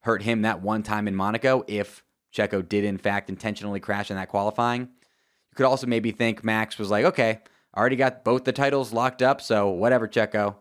hurt 0.02 0.24
him 0.24 0.42
that 0.42 0.62
one 0.62 0.84
time 0.84 1.08
in 1.08 1.16
Monaco, 1.16 1.64
if 1.68 2.04
Checo 2.34 2.68
did 2.68 2.84
in 2.84 2.98
fact 2.98 3.30
intentionally 3.30 3.80
crash 3.80 4.10
in 4.10 4.18
that 4.18 4.30
qualifying. 4.30 4.82
You 4.82 5.56
could 5.56 5.66
also 5.66 5.88
maybe 5.88 6.12
think 6.12 6.44
Max 6.44 6.78
was 6.78 6.90
like, 6.90 7.06
okay, 7.06 7.40
I 7.74 7.80
already 7.80 7.96
got 7.96 8.24
both 8.24 8.44
the 8.44 8.52
titles 8.52 8.94
locked 8.94 9.22
up, 9.22 9.42
so 9.42 9.70
whatever, 9.70 10.08
Checo. 10.08 10.56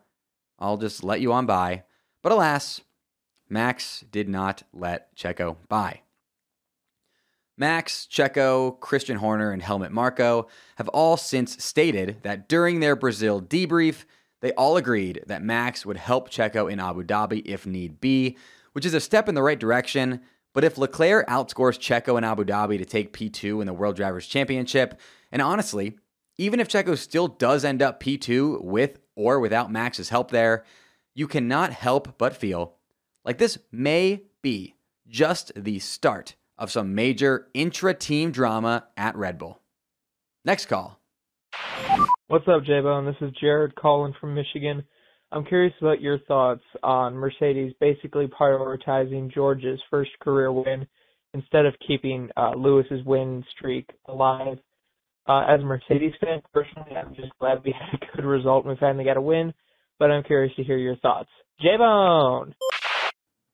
I'll 0.59 0.77
just 0.77 1.03
let 1.05 1.21
you 1.21 1.33
on 1.33 1.47
by. 1.47 1.85
But 2.23 2.33
alas, 2.33 2.81
Max 3.49 4.05
did 4.11 4.29
not 4.29 4.62
let 4.73 5.15
Checo 5.17 5.57
by. 5.69 6.03
Max, 7.57 8.09
Checo, 8.11 8.81
Christian 8.81 9.19
Horner, 9.19 9.53
and 9.53 9.61
Helmut 9.61 9.93
Marko 9.93 10.49
have 10.77 10.89
all 10.89 11.19
since 11.19 11.62
stated 11.62 12.19
that 12.23 12.49
during 12.49 12.81
their 12.81 12.97
Brazil 12.97 13.43
debrief, 13.43 14.05
they 14.41 14.53
all 14.53 14.79
agreed 14.79 15.23
that 15.27 15.43
Max 15.43 15.85
would 15.85 15.99
help 15.99 16.31
Checo 16.31 16.73
in 16.73 16.81
Abu 16.81 17.05
Dhabi 17.05 17.43
if 17.45 17.67
need 17.67 18.00
be, 18.00 18.39
which 18.73 18.87
is 18.87 18.95
a 18.95 19.00
step 19.00 19.29
in 19.29 19.35
the 19.35 19.43
right 19.43 19.59
direction. 19.59 20.21
But 20.52 20.64
if 20.64 20.78
Leclerc 20.78 21.26
outscores 21.28 21.78
Checo 21.78 22.19
in 22.19 22.25
Abu 22.25 22.45
Dhabi 22.45 22.78
to 22.78 22.85
take 22.85 23.12
P2 23.12 23.61
in 23.61 23.66
the 23.66 23.73
World 23.73 23.97
Drivers' 23.97 24.26
Championship, 24.26 24.99
and 25.30 25.40
honestly, 25.40 25.99
even 26.38 26.59
if 26.59 26.69
Checo 26.69 26.97
still 26.99 27.28
does 27.28 27.64
end 27.64 27.83
up 27.83 28.02
P2 28.02 28.64
with 28.64 28.99
or 29.14 29.38
without 29.38 29.71
Max's 29.71 30.09
help 30.09 30.30
there, 30.30 30.64
you 31.14 31.28
cannot 31.28 31.73
help 31.73 32.19
but 32.19 32.37
feel 32.37 32.76
like 33.25 33.38
this 33.38 33.59
may 33.71 34.23
be 34.42 34.75
just 35.09 35.52
the 35.54 35.78
start 35.78 36.35
of 36.59 36.71
some 36.71 36.95
major 36.95 37.49
intra 37.54 37.95
team 37.95 38.30
drama 38.30 38.87
at 38.97 39.16
Red 39.16 39.38
Bull. 39.38 39.61
Next 40.45 40.66
call. 40.66 40.99
What's 42.28 42.49
up, 42.49 42.64
J 42.64 42.80
Bone? 42.80 43.07
This 43.07 43.16
is 43.21 43.33
Jared 43.40 43.75
calling 43.75 44.14
from 44.21 44.35
Michigan. 44.35 44.85
I'm 45.33 45.45
curious 45.45 45.75
about 45.81 46.01
your 46.01 46.19
thoughts 46.21 46.65
on 46.83 47.15
Mercedes 47.15 47.73
basically 47.81 48.27
prioritizing 48.27 49.33
George's 49.33 49.81
first 49.89 50.11
career 50.21 50.51
win 50.53 50.87
instead 51.35 51.67
of 51.67 51.75
keeping 51.87 52.29
uh, 52.37 52.53
Lewis's 52.57 53.05
win 53.05 53.45
streak 53.57 53.89
alive. 54.07 54.59
Uh, 55.29 55.43
as 55.49 55.61
a 55.61 55.65
Mercedes 55.65 56.15
fan, 56.21 56.43
personally, 56.53 56.97
I'm 56.97 57.15
just 57.15 57.31
glad 57.39 57.63
we 57.65 57.73
had 57.79 58.01
a 58.03 58.17
good 58.17 58.25
result 58.25 58.65
and 58.65 58.75
we 58.75 58.81
finally 58.81 59.05
got 59.05 59.17
a 59.17 59.21
win, 59.21 59.55
but 60.01 60.11
I'm 60.11 60.25
curious 60.25 60.55
to 60.57 60.65
hear 60.65 60.79
your 60.79 60.97
thoughts. 60.97 61.29
J 61.61 61.77
Bone! 61.79 62.55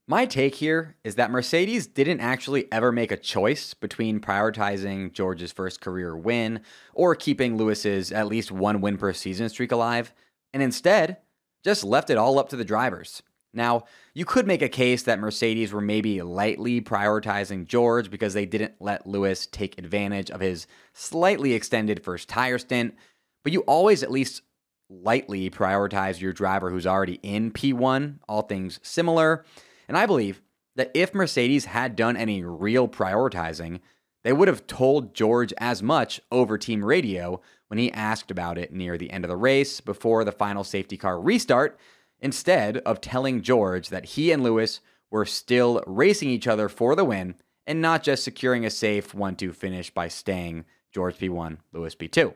My 0.09 0.25
take 0.25 0.55
here 0.55 0.97
is 1.03 1.17
that 1.17 1.33
Mercedes 1.33 1.89
didn't 1.89 2.21
actually 2.21 2.73
ever 2.73 2.93
make 2.93 3.11
a 3.11 3.17
choice 3.17 3.75
between 3.75 4.21
prioritizing 4.21 5.13
George's 5.13 5.53
first 5.53 5.81
career 5.81 6.17
win 6.17 6.61
or 6.95 7.17
keeping 7.17 7.57
Lewis's 7.57 8.13
at 8.13 8.29
least 8.29 8.53
one 8.53 8.81
win 8.81 8.97
per 8.97 9.13
season 9.13 9.49
streak 9.49 9.73
alive, 9.73 10.15
and 10.55 10.63
instead 10.63 11.19
just 11.67 11.83
left 11.83 12.11
it 12.11 12.17
all 12.17 12.39
up 12.39 12.49
to 12.51 12.57
the 12.57 12.65
drivers. 12.65 13.25
Now, 13.53 13.87
you 14.15 14.25
could 14.25 14.47
make 14.47 14.63
a 14.63 14.69
case 14.69 15.03
that 15.03 15.19
Mercedes 15.19 15.73
were 15.73 15.81
maybe 15.81 16.23
lightly 16.23 16.81
prioritizing 16.81 17.67
George 17.67 18.09
because 18.09 18.35
they 18.35 18.47
didn't 18.47 18.75
let 18.79 19.05
Lewis 19.05 19.49
take 19.49 19.77
advantage 19.77 20.31
of 20.31 20.41
his 20.41 20.69
slightly 20.93 21.55
extended 21.55 22.05
first 22.05 22.29
tire 22.29 22.59
stint, 22.59 22.95
but 23.43 23.53
you 23.53 23.63
always 23.63 24.05
at 24.05 24.13
least 24.13 24.43
lightly 24.89 25.51
prioritize 25.51 26.21
your 26.21 26.33
driver 26.33 26.71
who's 26.71 26.87
already 26.87 27.19
in 27.25 27.51
P1, 27.51 28.21
all 28.29 28.43
things 28.43 28.79
similar. 28.85 29.45
And 29.89 29.99
I 29.99 30.07
believe 30.07 30.41
that 30.77 30.93
if 30.95 31.15
Mercedes 31.15 31.65
had 31.65 31.97
done 31.97 32.17
any 32.17 32.45
real 32.45 32.87
prioritizing, 32.87 33.81
they 34.23 34.33
would 34.33 34.47
have 34.47 34.69
told 34.69 35.15
George 35.15 35.53
as 35.59 35.83
much 35.83 36.21
over 36.31 36.59
team 36.59 36.85
radio 36.85 37.41
when 37.69 37.79
he 37.79 37.93
asked 37.93 38.31
about 38.31 38.59
it 38.59 38.73
near 38.73 38.97
the 38.97 39.11
end 39.11 39.25
of 39.25 39.29
the 39.29 39.37
race 39.37 39.81
before 39.81 40.25
the 40.25 40.33
final 40.33 40.65
safety 40.65 40.97
car 40.97 41.21
restart, 41.21 41.79
instead 42.21 42.79
of 42.79 43.01
telling 43.01 43.43
George 43.43 43.89
that 43.89 44.05
he 44.05 44.33
and 44.33 44.43
Lewis 44.43 44.81
were 45.11 45.25
still 45.25 45.83
racing 45.87 46.29
each 46.29 46.47
other 46.47 46.69
for 46.69 46.95
the 46.95 47.05
win 47.05 47.35
and 47.67 47.81
not 47.81 48.03
just 48.03 48.25
securing 48.25 48.65
a 48.65 48.71
safe 48.71 49.15
1 49.15 49.37
2 49.37 49.53
finish 49.53 49.91
by 49.91 50.09
staying 50.09 50.65
George 50.93 51.19
P1, 51.19 51.59
Lewis 51.73 51.95
P2. 51.95 52.35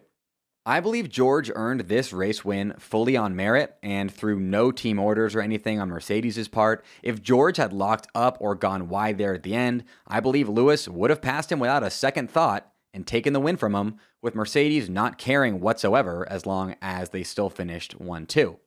I 0.67 0.81
believe 0.81 1.09
George 1.09 1.51
earned 1.55 1.83
this 1.83 2.13
race 2.13 2.45
win 2.45 2.75
fully 2.79 3.17
on 3.17 3.35
merit 3.35 3.77
and 3.83 4.13
through 4.13 4.41
no 4.41 4.71
team 4.71 4.99
orders 4.99 5.35
or 5.35 5.41
anything 5.41 5.81
on 5.81 5.89
Mercedes' 5.89 6.49
part. 6.49 6.85
If 7.03 7.23
George 7.23 7.57
had 7.57 7.73
locked 7.73 8.09
up 8.15 8.37
or 8.41 8.55
gone 8.55 8.89
wide 8.91 9.17
there 9.17 9.35
at 9.35 9.43
the 9.43 9.55
end, 9.55 9.85
I 10.07 10.21
believe 10.21 10.49
Lewis 10.49 10.87
would 10.87 11.09
have 11.09 11.23
passed 11.23 11.51
him 11.51 11.61
without 11.61 11.83
a 11.83 11.91
second 11.91 12.31
thought 12.31 12.71
and 12.93 13.07
taken 13.07 13.33
the 13.33 13.41
win 13.41 13.57
from 13.57 13.75
him, 13.75 13.97
with 14.23 14.35
Mercedes 14.35 14.89
not 14.89 15.19
caring 15.19 15.61
whatsoever 15.61 16.27
as 16.31 16.47
long 16.47 16.77
as 16.83 17.11
they 17.11 17.23
still 17.23 17.51
finished 17.51 18.01
1 18.01 18.27
2. 18.27 18.59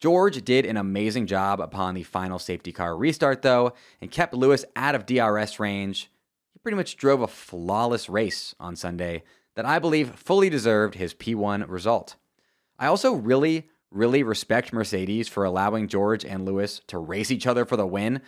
George 0.00 0.44
did 0.44 0.66
an 0.66 0.76
amazing 0.76 1.26
job 1.26 1.60
upon 1.60 1.94
the 1.94 2.02
final 2.02 2.38
safety 2.38 2.72
car 2.72 2.96
restart, 2.96 3.42
though, 3.42 3.72
and 4.00 4.10
kept 4.10 4.34
Lewis 4.34 4.64
out 4.74 4.96
of 4.96 5.06
DRS 5.06 5.60
range. 5.60 6.10
He 6.52 6.58
pretty 6.58 6.76
much 6.76 6.96
drove 6.96 7.20
a 7.20 7.28
flawless 7.28 8.08
race 8.08 8.54
on 8.58 8.74
Sunday 8.74 9.22
that 9.54 9.64
I 9.64 9.78
believe 9.78 10.16
fully 10.16 10.50
deserved 10.50 10.96
his 10.96 11.14
P1 11.14 11.68
result. 11.68 12.16
I 12.78 12.86
also 12.86 13.12
really, 13.12 13.68
really 13.92 14.24
respect 14.24 14.72
Mercedes 14.72 15.28
for 15.28 15.44
allowing 15.44 15.86
George 15.86 16.24
and 16.24 16.44
Lewis 16.44 16.80
to 16.88 16.98
race 16.98 17.30
each 17.30 17.46
other 17.46 17.64
for 17.64 17.76
the 17.76 17.86
win, 17.86 18.22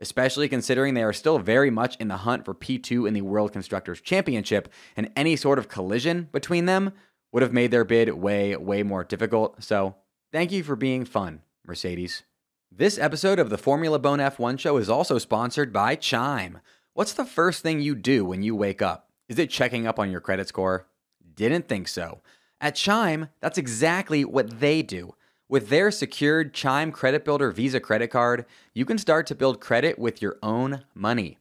especially 0.00 0.48
considering 0.48 0.94
they 0.94 1.02
are 1.02 1.12
still 1.12 1.38
very 1.38 1.70
much 1.70 1.96
in 1.96 2.08
the 2.08 2.18
hunt 2.18 2.44
for 2.44 2.54
P2 2.54 3.06
in 3.06 3.14
the 3.14 3.22
World 3.22 3.52
Constructors 3.52 4.00
Championship, 4.00 4.68
and 4.96 5.10
any 5.14 5.36
sort 5.36 5.58
of 5.58 5.68
collision 5.68 6.28
between 6.32 6.66
them 6.66 6.92
would 7.32 7.42
have 7.42 7.52
made 7.52 7.70
their 7.70 7.84
bid 7.84 8.08
way, 8.14 8.56
way 8.56 8.82
more 8.82 9.04
difficult. 9.04 9.62
So 9.62 9.94
Thank 10.32 10.52
you 10.52 10.62
for 10.62 10.76
being 10.76 11.04
fun, 11.04 11.42
Mercedes. 11.66 12.22
This 12.70 12.98
episode 12.98 13.40
of 13.40 13.50
the 13.50 13.58
Formula 13.58 13.98
Bone 13.98 14.20
F1 14.20 14.60
show 14.60 14.76
is 14.76 14.88
also 14.88 15.18
sponsored 15.18 15.72
by 15.72 15.96
Chime. 15.96 16.60
What's 16.94 17.14
the 17.14 17.24
first 17.24 17.64
thing 17.64 17.80
you 17.80 17.96
do 17.96 18.24
when 18.24 18.44
you 18.44 18.54
wake 18.54 18.80
up? 18.80 19.10
Is 19.28 19.40
it 19.40 19.50
checking 19.50 19.88
up 19.88 19.98
on 19.98 20.08
your 20.08 20.20
credit 20.20 20.46
score? 20.46 20.86
Didn't 21.34 21.66
think 21.66 21.88
so. 21.88 22.20
At 22.60 22.76
Chime, 22.76 23.28
that's 23.40 23.58
exactly 23.58 24.24
what 24.24 24.60
they 24.60 24.82
do. 24.82 25.16
With 25.50 25.68
their 25.68 25.90
secured 25.90 26.54
Chime 26.54 26.92
Credit 26.92 27.24
Builder 27.24 27.50
Visa 27.50 27.80
credit 27.80 28.06
card, 28.06 28.46
you 28.72 28.84
can 28.84 28.98
start 28.98 29.26
to 29.26 29.34
build 29.34 29.60
credit 29.60 29.98
with 29.98 30.22
your 30.22 30.36
own 30.44 30.84
money. 30.94 31.38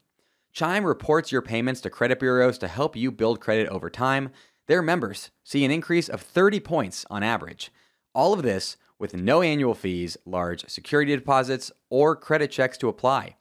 Chime 0.51 0.84
reports 0.84 1.32
your 1.32 1.44
payments 1.44 1.80
to 1.82 1.92
credit 1.92 2.20
bureaus 2.20 2.58
to 2.58 2.68
help 2.68 2.96
you 2.96 3.12
build 3.12 3.39
credit 3.39 3.68
over 3.68 3.88
time. 3.88 4.32
Their 4.66 4.82
members 4.82 5.30
see 5.44 5.63
an 5.63 5.70
increase 5.70 6.10
of 6.10 6.22
30 6.22 6.60
points 6.60 7.06
on 7.12 7.22
average. 7.22 7.72
All 8.16 8.34
of 8.34 8.42
this 8.42 8.78
with 8.98 9.13
no 9.13 9.44
annual 9.44 9.75
fees, 9.75 10.18
large 10.25 10.68
security 10.68 11.16
deposits, 11.16 11.72
or 11.92 12.16
credit 12.16 12.50
checks 12.50 12.80
to 12.80 12.89
apply. 12.89 13.36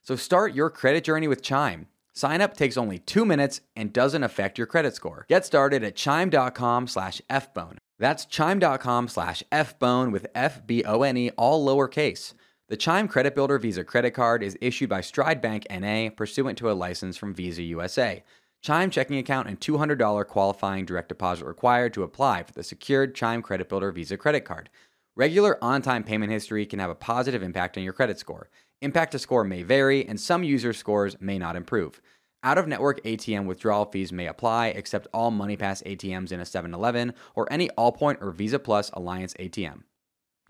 So 0.00 0.16
start 0.16 0.54
your 0.54 0.70
credit 0.70 1.04
journey 1.04 1.28
with 1.28 1.42
Chime. 1.42 1.86
Sign 2.14 2.40
up 2.40 2.56
takes 2.56 2.78
only 2.78 2.98
two 2.98 3.26
minutes 3.26 3.60
and 3.76 3.92
doesn't 3.92 4.22
affect 4.22 4.56
your 4.56 4.68
credit 4.68 4.94
score. 4.94 5.26
Get 5.28 5.44
started 5.44 5.84
at 5.84 5.96
chime.com 5.96 6.86
slash 6.86 7.20
fbone. 7.28 7.76
That's 8.04 8.26
chime.com 8.26 9.08
slash 9.08 9.42
fbone 9.50 10.12
with 10.12 10.26
F-B-O-N-E, 10.34 11.30
all 11.38 11.66
lowercase. 11.66 12.34
The 12.68 12.76
Chime 12.76 13.08
Credit 13.08 13.34
Builder 13.34 13.58
Visa 13.58 13.82
credit 13.82 14.10
card 14.10 14.42
is 14.42 14.58
issued 14.60 14.90
by 14.90 15.00
Stride 15.00 15.40
Bank 15.40 15.66
NA 15.70 16.10
pursuant 16.14 16.58
to 16.58 16.70
a 16.70 16.72
license 16.72 17.16
from 17.16 17.32
Visa 17.32 17.62
USA. 17.62 18.22
Chime 18.60 18.90
checking 18.90 19.16
account 19.16 19.48
and 19.48 19.58
$200 19.58 20.26
qualifying 20.26 20.84
direct 20.84 21.08
deposit 21.08 21.46
required 21.46 21.94
to 21.94 22.02
apply 22.02 22.42
for 22.42 22.52
the 22.52 22.62
secured 22.62 23.14
Chime 23.14 23.40
Credit 23.40 23.70
Builder 23.70 23.90
Visa 23.90 24.18
credit 24.18 24.44
card. 24.44 24.68
Regular 25.16 25.56
on 25.64 25.80
time 25.80 26.04
payment 26.04 26.30
history 26.30 26.66
can 26.66 26.80
have 26.80 26.90
a 26.90 26.94
positive 26.94 27.42
impact 27.42 27.78
on 27.78 27.84
your 27.84 27.94
credit 27.94 28.18
score. 28.18 28.50
Impact 28.82 29.12
to 29.12 29.18
score 29.18 29.44
may 29.44 29.62
vary, 29.62 30.06
and 30.06 30.20
some 30.20 30.44
user 30.44 30.74
scores 30.74 31.16
may 31.20 31.38
not 31.38 31.56
improve. 31.56 32.02
Out 32.44 32.58
of 32.58 32.68
network 32.68 33.02
ATM 33.04 33.46
withdrawal 33.46 33.86
fees 33.86 34.12
may 34.12 34.26
apply, 34.26 34.66
except 34.66 35.06
all 35.14 35.32
MoneyPass 35.32 35.82
ATMs 35.84 36.30
in 36.30 36.40
a 36.40 36.44
7 36.44 36.74
Eleven 36.74 37.14
or 37.34 37.50
any 37.50 37.70
Allpoint 37.78 38.20
or 38.20 38.32
Visa 38.32 38.58
Plus 38.58 38.90
Alliance 38.90 39.32
ATM. 39.40 39.84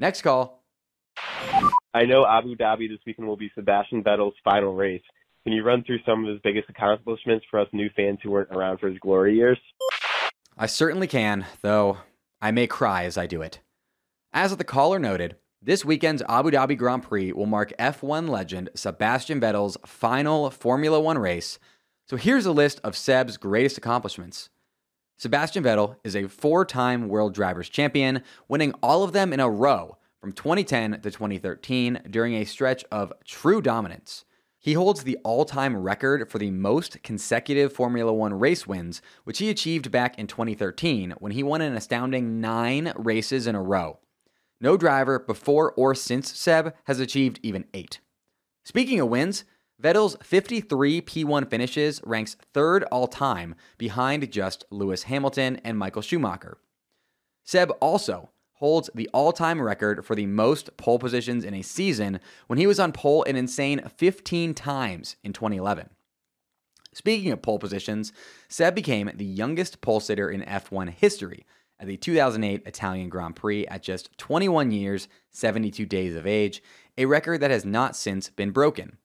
Next 0.01 0.23
call. 0.23 0.65
I 1.95 2.03
know 2.05 2.27
Abu 2.27 2.57
Dhabi 2.57 2.89
this 2.89 2.99
weekend 3.07 3.29
will 3.29 3.37
be 3.37 3.53
Sebastian 3.55 4.03
Vettel's 4.03 4.35
final 4.43 4.75
race. 4.75 5.05
Can 5.45 5.53
you 5.53 5.63
run 5.63 5.85
through 5.85 6.01
some 6.05 6.25
of 6.25 6.31
his 6.33 6.41
biggest 6.43 6.69
accomplishments 6.69 7.47
for 7.49 7.61
us 7.61 7.69
new 7.73 7.89
fans 7.95 8.19
who 8.25 8.33
weren't 8.33 8.51
around 8.51 8.79
for 8.79 8.89
his 8.89 8.99
glory 8.99 9.37
years? 9.37 9.59
I 10.59 10.67
certainly 10.67 11.07
can, 11.07 11.47
though 11.63 11.99
I 12.43 12.51
may 12.51 12.67
cry 12.67 13.05
as 13.05 13.17
I 13.17 13.29
do 13.29 13.41
it. 13.41 13.61
As 14.33 14.57
the 14.57 14.65
caller 14.65 14.99
noted, 14.99 15.37
this 15.63 15.85
weekend's 15.85 16.23
Abu 16.29 16.51
Dhabi 16.51 16.77
Grand 16.77 17.05
Prix 17.05 17.33
will 17.33 17.47
mark 17.47 17.73
F1 17.79 18.29
legend 18.29 18.71
Sebastian 18.75 19.41
Vettel's 19.41 19.79
final 19.87 20.51
Formula 20.51 21.01
One 21.01 21.19
race. 21.19 21.61
So 22.07 22.17
here's 22.17 22.45
a 22.45 22.53
list 22.53 22.81
of 22.85 22.97
Seb's 22.97 23.39
greatest 23.39 23.79
accomplishments. 23.79 24.51
Sebastian 25.17 25.65
Vettel 25.65 25.97
is 26.05 26.15
a 26.15 26.29
four 26.29 26.67
time 26.67 27.09
World 27.09 27.33
Drivers' 27.33 27.71
Champion, 27.71 28.23
winning 28.47 28.75
all 28.83 29.03
of 29.03 29.13
them 29.13 29.33
in 29.33 29.41
a 29.41 29.49
row 29.49 29.97
from 30.21 30.33
2010 30.33 31.01
to 31.01 31.11
2013 31.11 32.03
during 32.11 32.35
a 32.35 32.45
stretch 32.45 32.85
of 32.93 33.13
true 33.25 33.63
dominance. 33.63 34.27
He 34.61 34.75
holds 34.75 35.05
the 35.05 35.17
all 35.25 35.47
time 35.47 35.77
record 35.77 36.31
for 36.31 36.39
the 36.39 36.51
most 36.51 37.03
consecutive 37.03 37.73
Formula 37.73 38.13
One 38.13 38.35
race 38.35 38.67
wins, 38.67 39.01
which 39.25 39.39
he 39.39 39.49
achieved 39.49 39.91
back 39.91 40.19
in 40.19 40.27
2013 40.27 41.13
when 41.19 41.33
he 41.33 41.43
won 41.43 41.63
an 41.63 41.75
astounding 41.75 42.41
nine 42.41 42.93
races 42.97 43.47
in 43.47 43.55
a 43.55 43.63
row. 43.63 44.01
No 44.61 44.77
driver 44.77 45.19
before 45.19 45.73
or 45.73 45.95
since 45.95 46.37
Seb 46.39 46.75
has 46.85 47.01
achieved 47.01 47.41
even 47.43 47.65
eight. 47.73 48.01
Speaking 48.65 49.01
of 49.01 49.09
wins, 49.09 49.45
Vettel's 49.85 50.17
53 50.23 51.03
P1 51.03 51.51
finishes 51.51 52.01
ranks 52.07 52.39
third 52.55 52.85
all 52.85 53.07
time 53.07 53.55
behind 53.77 54.33
just 54.33 54.65
Lewis 54.71 55.03
Hamilton 55.03 55.61
and 55.63 55.77
Michael 55.77 56.01
Schumacher. 56.01 56.57
Seb 57.45 57.71
also 57.81 58.31
holds 58.55 58.89
the 58.95 59.11
all 59.13 59.31
time 59.31 59.61
record 59.61 60.03
for 60.07 60.15
the 60.15 60.25
most 60.25 60.75
pole 60.79 60.99
positions 60.99 61.45
in 61.45 61.53
a 61.53 61.61
season 61.61 62.19
when 62.47 62.59
he 62.59 62.67
was 62.67 62.81
on 62.81 62.93
pole 62.93 63.25
an 63.25 63.37
insane 63.37 63.83
15 63.99 64.55
times 64.55 65.17
in 65.23 65.35
2011. 65.35 65.91
Speaking 66.95 67.31
of 67.31 67.43
pole 67.43 67.59
positions, 67.59 68.11
Seb 68.49 68.75
became 68.75 69.11
the 69.15 69.27
youngest 69.27 69.83
pole 69.83 70.01
sitter 70.01 70.31
in 70.31 70.41
F1 70.45 70.89
history 70.89 71.45
at 71.79 71.89
the 71.89 71.99
2008 71.99 72.63
Italian 72.65 73.11
Grand 73.11 73.37
Prix 73.37 73.67
at 73.67 73.83
just 73.83 74.17
21 74.17 74.71
years, 74.71 75.09
72 75.33 75.85
days 75.85 76.17
of 76.17 76.27
age, 76.27 76.63
a 76.97 77.05
record 77.05 77.43
that 77.43 77.51
has 77.51 77.67
not 77.67 77.95
since 77.95 78.31
been 78.31 78.51
broken. 78.51 78.97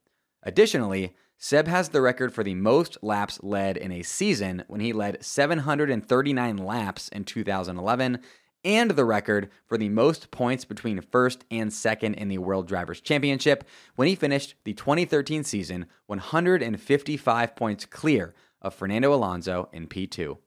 Additionally, 0.43 1.15
Seb 1.38 1.67
has 1.67 1.89
the 1.89 2.02
record 2.02 2.34
for 2.34 2.43
the 2.43 2.54
most 2.54 2.97
laps 3.02 3.39
led 3.41 3.78
in 3.78 3.91
a 3.91 4.04
season 4.04 4.63
when 4.67 4.82
he 4.82 4.93
led 4.93 5.23
739 5.23 6.58
laps 6.58 7.08
in 7.10 7.23
2011 7.23 8.19
and 8.65 8.91
the 8.91 9.06
record 9.06 9.49
for 9.65 9.78
the 9.78 9.89
most 9.89 10.32
points 10.32 10.65
between 10.65 11.02
first 11.02 11.45
and 11.49 11.71
second 11.71 12.15
in 12.15 12.28
the 12.28 12.39
World 12.39 12.67
Drivers' 12.67 13.02
Championship 13.02 13.63
when 13.95 14.08
he 14.08 14.15
finished 14.15 14.56
the 14.65 14.73
2013 14.73 15.43
season 15.43 15.86
155 16.08 17.56
points 17.56 17.86
clear 17.86 18.34
of 18.62 18.73
Fernando 18.73 19.13
Alonso 19.13 19.69
in 19.71 19.88
P2. 19.88 20.38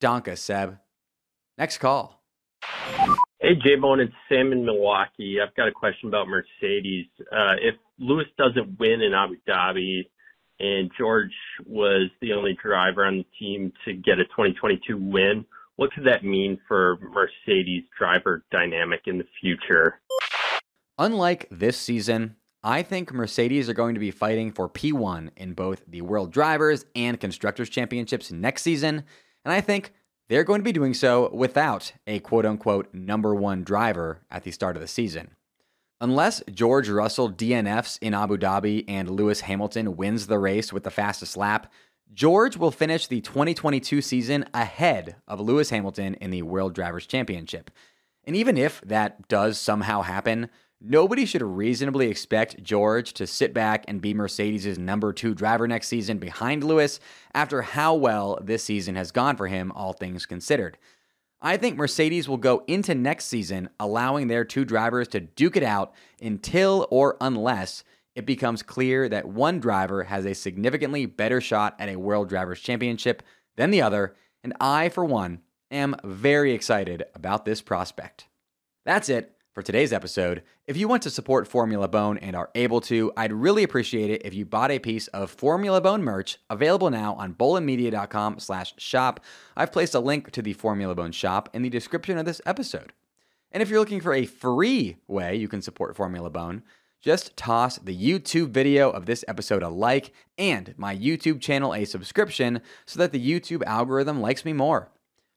Donka, 0.00 0.36
Seb. 0.36 0.78
Next 1.56 1.78
call. 1.78 2.22
Hey, 3.46 3.54
J 3.54 3.76
Bone, 3.76 4.00
it's 4.00 4.12
Sam 4.28 4.50
in 4.50 4.64
Milwaukee. 4.64 5.36
I've 5.40 5.54
got 5.54 5.68
a 5.68 5.72
question 5.72 6.08
about 6.08 6.26
Mercedes. 6.26 7.06
Uh, 7.30 7.54
if 7.62 7.76
Lewis 7.96 8.26
doesn't 8.36 8.76
win 8.80 9.02
in 9.02 9.14
Abu 9.14 9.36
Dhabi 9.48 10.08
and 10.58 10.90
George 10.98 11.30
was 11.64 12.10
the 12.20 12.32
only 12.32 12.58
driver 12.60 13.04
on 13.04 13.18
the 13.18 13.26
team 13.38 13.72
to 13.84 13.92
get 13.92 14.18
a 14.18 14.24
2022 14.24 14.96
win, 14.96 15.44
what 15.76 15.92
could 15.92 16.04
that 16.06 16.24
mean 16.24 16.58
for 16.66 16.98
Mercedes 17.00 17.84
driver 17.96 18.44
dynamic 18.50 19.02
in 19.06 19.16
the 19.16 19.26
future? 19.40 20.00
Unlike 20.98 21.46
this 21.48 21.76
season, 21.76 22.34
I 22.64 22.82
think 22.82 23.12
Mercedes 23.12 23.68
are 23.68 23.74
going 23.74 23.94
to 23.94 24.00
be 24.00 24.10
fighting 24.10 24.50
for 24.50 24.68
P1 24.68 25.30
in 25.36 25.52
both 25.52 25.84
the 25.86 26.00
World 26.00 26.32
Drivers 26.32 26.84
and 26.96 27.20
Constructors 27.20 27.68
Championships 27.68 28.32
next 28.32 28.62
season, 28.62 29.04
and 29.44 29.54
I 29.54 29.60
think 29.60 29.92
they're 30.28 30.44
going 30.44 30.60
to 30.60 30.64
be 30.64 30.72
doing 30.72 30.94
so 30.94 31.30
without 31.32 31.92
a 32.06 32.18
quote 32.20 32.46
unquote 32.46 32.92
number 32.92 33.34
one 33.34 33.62
driver 33.62 34.20
at 34.30 34.44
the 34.44 34.50
start 34.50 34.76
of 34.76 34.82
the 34.82 34.88
season. 34.88 35.30
Unless 36.00 36.42
George 36.52 36.88
Russell 36.90 37.30
DNFs 37.30 37.98
in 38.02 38.12
Abu 38.12 38.36
Dhabi 38.36 38.84
and 38.86 39.08
Lewis 39.08 39.42
Hamilton 39.42 39.96
wins 39.96 40.26
the 40.26 40.38
race 40.38 40.72
with 40.72 40.84
the 40.84 40.90
fastest 40.90 41.36
lap, 41.36 41.72
George 42.12 42.56
will 42.56 42.70
finish 42.70 43.06
the 43.06 43.20
2022 43.20 44.02
season 44.02 44.44
ahead 44.52 45.16
of 45.26 45.40
Lewis 45.40 45.70
Hamilton 45.70 46.14
in 46.14 46.30
the 46.30 46.42
World 46.42 46.74
Drivers' 46.74 47.06
Championship. 47.06 47.70
And 48.24 48.36
even 48.36 48.58
if 48.58 48.80
that 48.82 49.26
does 49.28 49.58
somehow 49.58 50.02
happen, 50.02 50.50
nobody 50.80 51.24
should 51.24 51.42
reasonably 51.42 52.08
expect 52.08 52.62
George 52.62 53.12
to 53.14 53.26
sit 53.26 53.54
back 53.54 53.84
and 53.88 54.00
be 54.00 54.14
Mercedes' 54.14 54.78
number 54.78 55.12
two 55.12 55.34
driver 55.34 55.66
next 55.66 55.88
season 55.88 56.18
behind 56.18 56.64
Lewis 56.64 57.00
after 57.34 57.62
how 57.62 57.94
well 57.94 58.38
this 58.42 58.64
season 58.64 58.96
has 58.96 59.12
gone 59.12 59.36
for 59.36 59.46
him, 59.46 59.72
all 59.72 59.92
things 59.92 60.26
considered. 60.26 60.78
I 61.40 61.56
think 61.56 61.76
Mercedes 61.76 62.28
will 62.28 62.38
go 62.38 62.64
into 62.66 62.94
next 62.94 63.26
season 63.26 63.68
allowing 63.78 64.28
their 64.28 64.44
two 64.44 64.64
drivers 64.64 65.08
to 65.08 65.20
duke 65.20 65.56
it 65.56 65.62
out 65.62 65.92
until 66.20 66.86
or 66.90 67.16
unless 67.20 67.84
it 68.14 68.24
becomes 68.24 68.62
clear 68.62 69.08
that 69.10 69.28
one 69.28 69.60
driver 69.60 70.04
has 70.04 70.24
a 70.24 70.34
significantly 70.34 71.04
better 71.04 71.40
shot 71.40 71.76
at 71.78 71.90
a 71.90 71.96
World 71.96 72.30
Drivers' 72.30 72.60
Championship 72.60 73.22
than 73.56 73.70
the 73.70 73.82
other, 73.82 74.16
and 74.42 74.54
I, 74.58 74.88
for 74.88 75.04
one, 75.04 75.40
am 75.70 75.96
very 76.02 76.52
excited 76.52 77.04
about 77.14 77.44
this 77.44 77.60
prospect. 77.60 78.26
That's 78.86 79.10
it 79.10 79.35
for 79.56 79.62
today's 79.62 79.90
episode. 79.90 80.42
If 80.66 80.76
you 80.76 80.86
want 80.86 81.02
to 81.04 81.10
support 81.10 81.48
Formula 81.48 81.88
Bone 81.88 82.18
and 82.18 82.36
are 82.36 82.50
able 82.54 82.82
to, 82.82 83.10
I'd 83.16 83.32
really 83.32 83.62
appreciate 83.62 84.10
it 84.10 84.20
if 84.22 84.34
you 84.34 84.44
bought 84.44 84.70
a 84.70 84.78
piece 84.78 85.06
of 85.08 85.30
Formula 85.30 85.80
Bone 85.80 86.02
merch 86.02 86.36
available 86.50 86.90
now 86.90 87.14
on 87.14 87.32
bowlinmedia.com 87.32 88.38
slash 88.38 88.74
shop. 88.76 89.18
I've 89.56 89.72
placed 89.72 89.94
a 89.94 89.98
link 89.98 90.30
to 90.32 90.42
the 90.42 90.52
Formula 90.52 90.94
Bone 90.94 91.10
shop 91.10 91.48
in 91.54 91.62
the 91.62 91.70
description 91.70 92.18
of 92.18 92.26
this 92.26 92.42
episode. 92.44 92.92
And 93.50 93.62
if 93.62 93.70
you're 93.70 93.80
looking 93.80 94.02
for 94.02 94.12
a 94.12 94.26
free 94.26 94.98
way 95.08 95.36
you 95.36 95.48
can 95.48 95.62
support 95.62 95.96
Formula 95.96 96.28
Bone, 96.28 96.62
just 97.00 97.34
toss 97.34 97.78
the 97.78 97.96
YouTube 97.96 98.50
video 98.50 98.90
of 98.90 99.06
this 99.06 99.24
episode 99.26 99.62
a 99.62 99.70
like 99.70 100.12
and 100.36 100.74
my 100.76 100.94
YouTube 100.94 101.40
channel 101.40 101.72
a 101.72 101.86
subscription 101.86 102.60
so 102.84 102.98
that 102.98 103.10
the 103.10 103.26
YouTube 103.26 103.62
algorithm 103.64 104.20
likes 104.20 104.44
me 104.44 104.52
more. 104.52 104.90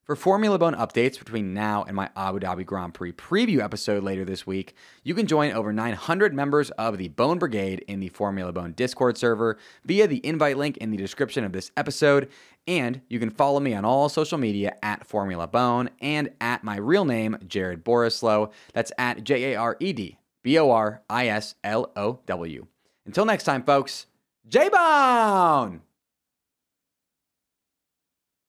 For 0.10 0.16
Formula 0.16 0.58
Bone 0.58 0.74
updates 0.74 1.20
between 1.20 1.54
now 1.54 1.84
and 1.84 1.96
my 1.96 2.10
Abu 2.16 2.40
Dhabi 2.40 2.66
Grand 2.66 2.96
Prix 2.96 3.12
preview 3.12 3.60
episode 3.60 4.02
later 4.02 4.26
this 4.26 4.48
week, 4.48 4.74
you 5.04 5.14
can 5.14 5.28
join 5.28 5.52
over 5.52 5.72
900 5.72 6.34
members 6.34 6.72
of 6.72 6.98
the 6.98 7.10
Bone 7.10 7.38
Brigade 7.38 7.86
in 7.88 8.00
the 8.00 8.10
Formula 8.10 8.52
Bone 8.52 8.72
Discord 8.72 9.20
server 9.20 9.60
via 9.86 10.08
the 10.08 10.26
invite 10.26 10.58
link 10.58 10.78
in 10.78 10.90
the 10.90 10.98
description 10.98 11.44
of 11.44 11.52
this 11.52 11.70
episode. 11.78 12.28
And 12.68 13.02
you 13.08 13.20
can 13.20 13.30
follow 13.30 13.60
me 13.60 13.76
on 13.76 13.86
all 13.86 14.10
social 14.10 14.40
media 14.40 14.76
at 14.82 15.06
Formula 15.06 15.46
Bone 15.46 15.92
and 16.02 16.32
at 16.42 16.64
my 16.64 16.78
real 16.78 17.06
name, 17.06 17.38
Jared 17.46 17.86
Borislow. 17.86 18.52
That's 18.74 18.92
at 18.98 19.24
J 19.24 19.54
A 19.54 19.58
R 19.58 19.78
E 19.80 19.94
D 19.94 20.18
B 20.42 20.58
O 20.58 20.72
R 20.72 21.04
I 21.08 21.28
S 21.28 21.54
L 21.64 21.92
O 21.96 22.22
W. 22.26 22.66
Until 23.06 23.26
next 23.26 23.44
time, 23.44 23.62
folks, 23.62 24.08
J 24.48 24.70
Bone! 24.70 25.84